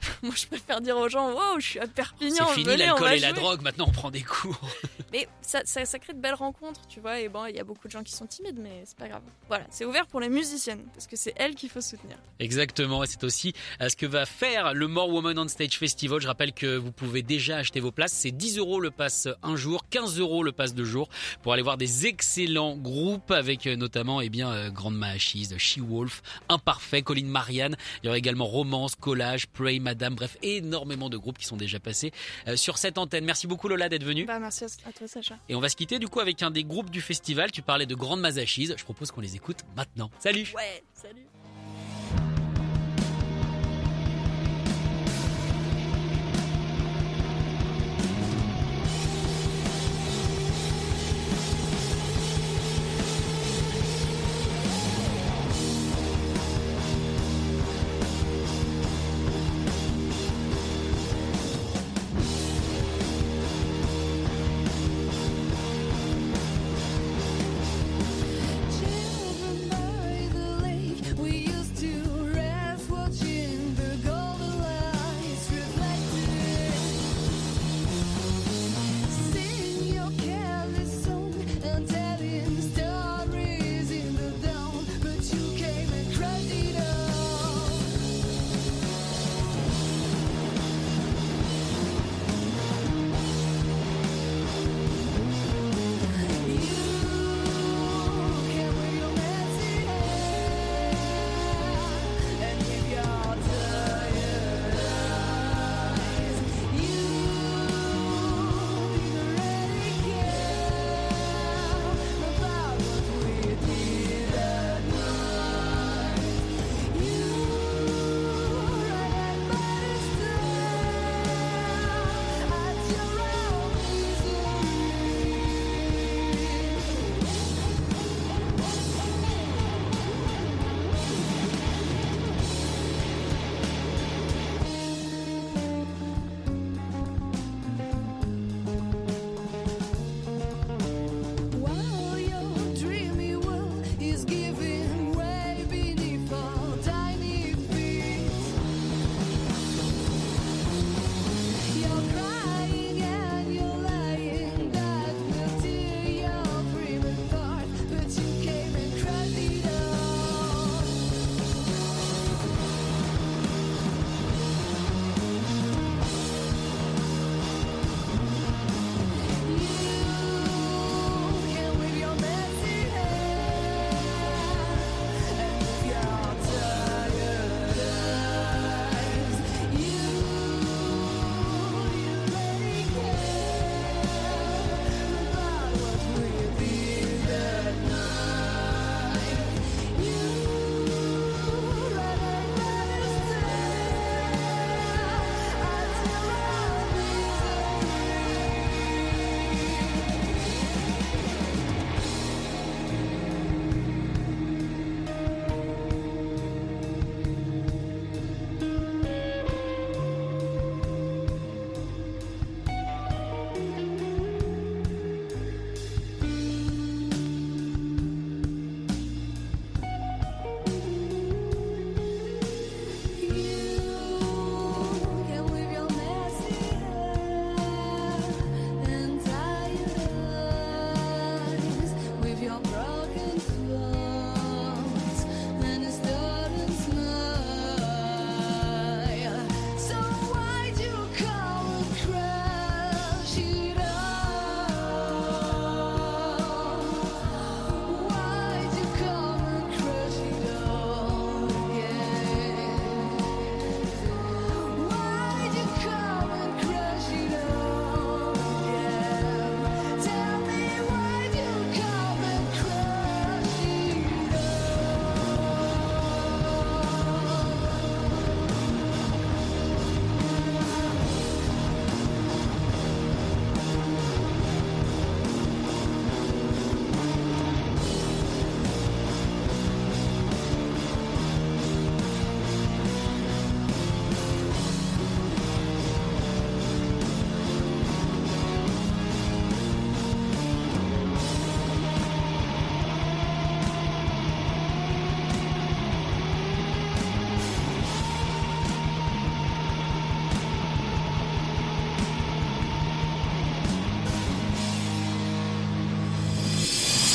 Moi, 0.24 0.34
je 0.36 0.48
préfère 0.48 0.82
dire 0.82 0.98
aux 0.98 1.10
gens, 1.10 1.32
wow, 1.32 1.60
je 1.60 1.66
suis 1.66 1.80
à 1.80 1.88
Perpignan. 1.88 2.48
C'est 2.50 2.62
fini 2.62 2.78
l'alcool 2.78 3.14
et 3.14 3.20
la 3.20 3.34
drogue, 3.34 3.62
maintenant 3.62 3.86
on 3.88 3.92
prend 3.92 4.12
des 4.12 4.22
cours. 4.22 4.60
mais 5.12 5.28
ça, 5.42 5.62
ça, 5.66 6.00
crée 6.00 6.14
de 6.14 6.20
belles 6.20 6.34
rencontres, 6.34 6.82
tu 6.88 7.00
vois. 7.00 7.20
Et 7.20 7.30
bon, 7.30 7.46
il 7.46 7.56
y 7.56 7.60
a 7.60 7.64
beaucoup 7.64 7.88
de 7.88 7.92
gens 7.92 8.04
qui 8.04 8.14
sont 8.14 8.26
timides, 8.26 8.60
mais 8.60 8.84
c'est 8.86 8.98
pas 8.98 9.08
grave. 9.08 9.22
Voilà, 9.48 9.66
c'est 9.70 9.86
ouvert 9.86 10.08
pour 10.08 10.20
les 10.20 10.30
musiciennes, 10.30 10.84
parce 10.94 11.08
que 11.08 11.16
c'est 11.16 11.34
elles 11.36 11.56
qu'il 11.56 11.70
faut 11.70 11.82
soutenir. 11.82 12.18
Exactement, 12.40 13.04
et 13.04 13.08
c'est 13.08 13.24
aussi 13.24 13.54
euh, 13.82 13.90
ce 13.90 13.96
que 13.96 14.06
va 14.06 14.26
faire 14.26 14.74
le 14.74 14.88
More 14.88 15.10
Woman 15.10 15.38
on 15.40 15.48
Stage 15.48 15.78
Festival. 15.78 16.22
Je 16.22 16.28
rappelle 16.28 16.54
que 16.54 16.78
vous 16.78 16.92
pouvez 16.92 17.22
déjà 17.22 17.58
acheter 17.58 17.80
vos 17.80 17.92
places. 17.92 18.14
C'est 18.14 18.32
10 18.32 18.58
euros 18.58 18.80
le 18.80 18.92
pass 18.92 19.28
un 19.44 19.56
jour, 19.56 19.86
15 19.90 20.20
euros 20.20 20.44
le 20.44 20.52
pass 20.52 20.74
de 20.74 20.84
jour, 20.84 21.10
pour 21.42 21.54
aller 21.54 21.62
voir 21.62 21.78
des 21.78 22.08
excellents 22.08 22.76
groupes, 22.76 23.32
avec 23.32 23.68
euh, 23.68 23.76
notamment, 23.76 24.22
eh 24.22 24.30
bien, 24.30 24.52
euh, 24.52 24.70
Grande 24.70 24.96
Mahachis, 24.96 25.50
She-Wolf, 25.58 26.22
Imparfait, 26.50 27.02
Colline 27.02 27.28
Marianne. 27.28 27.76
Il 28.02 28.08
y 28.08 28.10
aura 28.10 28.18
également 28.18 28.46
Romance, 28.46 28.96
Collage, 28.96 29.48
Pray, 29.48 29.80
Madame, 29.92 30.16
bref, 30.16 30.38
énormément 30.42 31.10
de 31.10 31.18
groupes 31.18 31.38
qui 31.38 31.44
sont 31.46 31.58
déjà 31.58 31.78
passés 31.78 32.14
euh, 32.48 32.56
sur 32.56 32.78
cette 32.78 32.98
antenne. 32.98 33.26
Merci 33.26 33.46
beaucoup 33.46 33.68
Lola 33.68 33.90
d'être 33.90 34.06
venue. 34.06 34.24
Bah, 34.24 34.40
merci 34.40 34.64
à 34.64 34.94
toi 34.94 35.06
Sacha. 35.06 35.36
Et 35.50 35.56
on 35.56 35.60
va 35.60 35.68
se 35.68 35.76
quitter 35.76 36.00
du 36.00 36.08
coup 36.08 36.22
avec 36.22 36.42
un 36.44 36.50
des 36.50 36.64
groupes 36.64 36.90
du 36.90 37.02
festival. 37.02 37.52
Tu 37.52 37.62
parlais 37.62 37.86
de 37.86 37.94
Grande 37.94 38.22
Mazachise. 38.22 38.74
Je 38.78 38.84
propose 38.86 39.12
qu'on 39.12 39.20
les 39.20 39.36
écoute 39.36 39.58
maintenant. 39.76 40.10
Salut 40.20 40.48
Ouais, 40.56 40.82
salut 40.94 41.26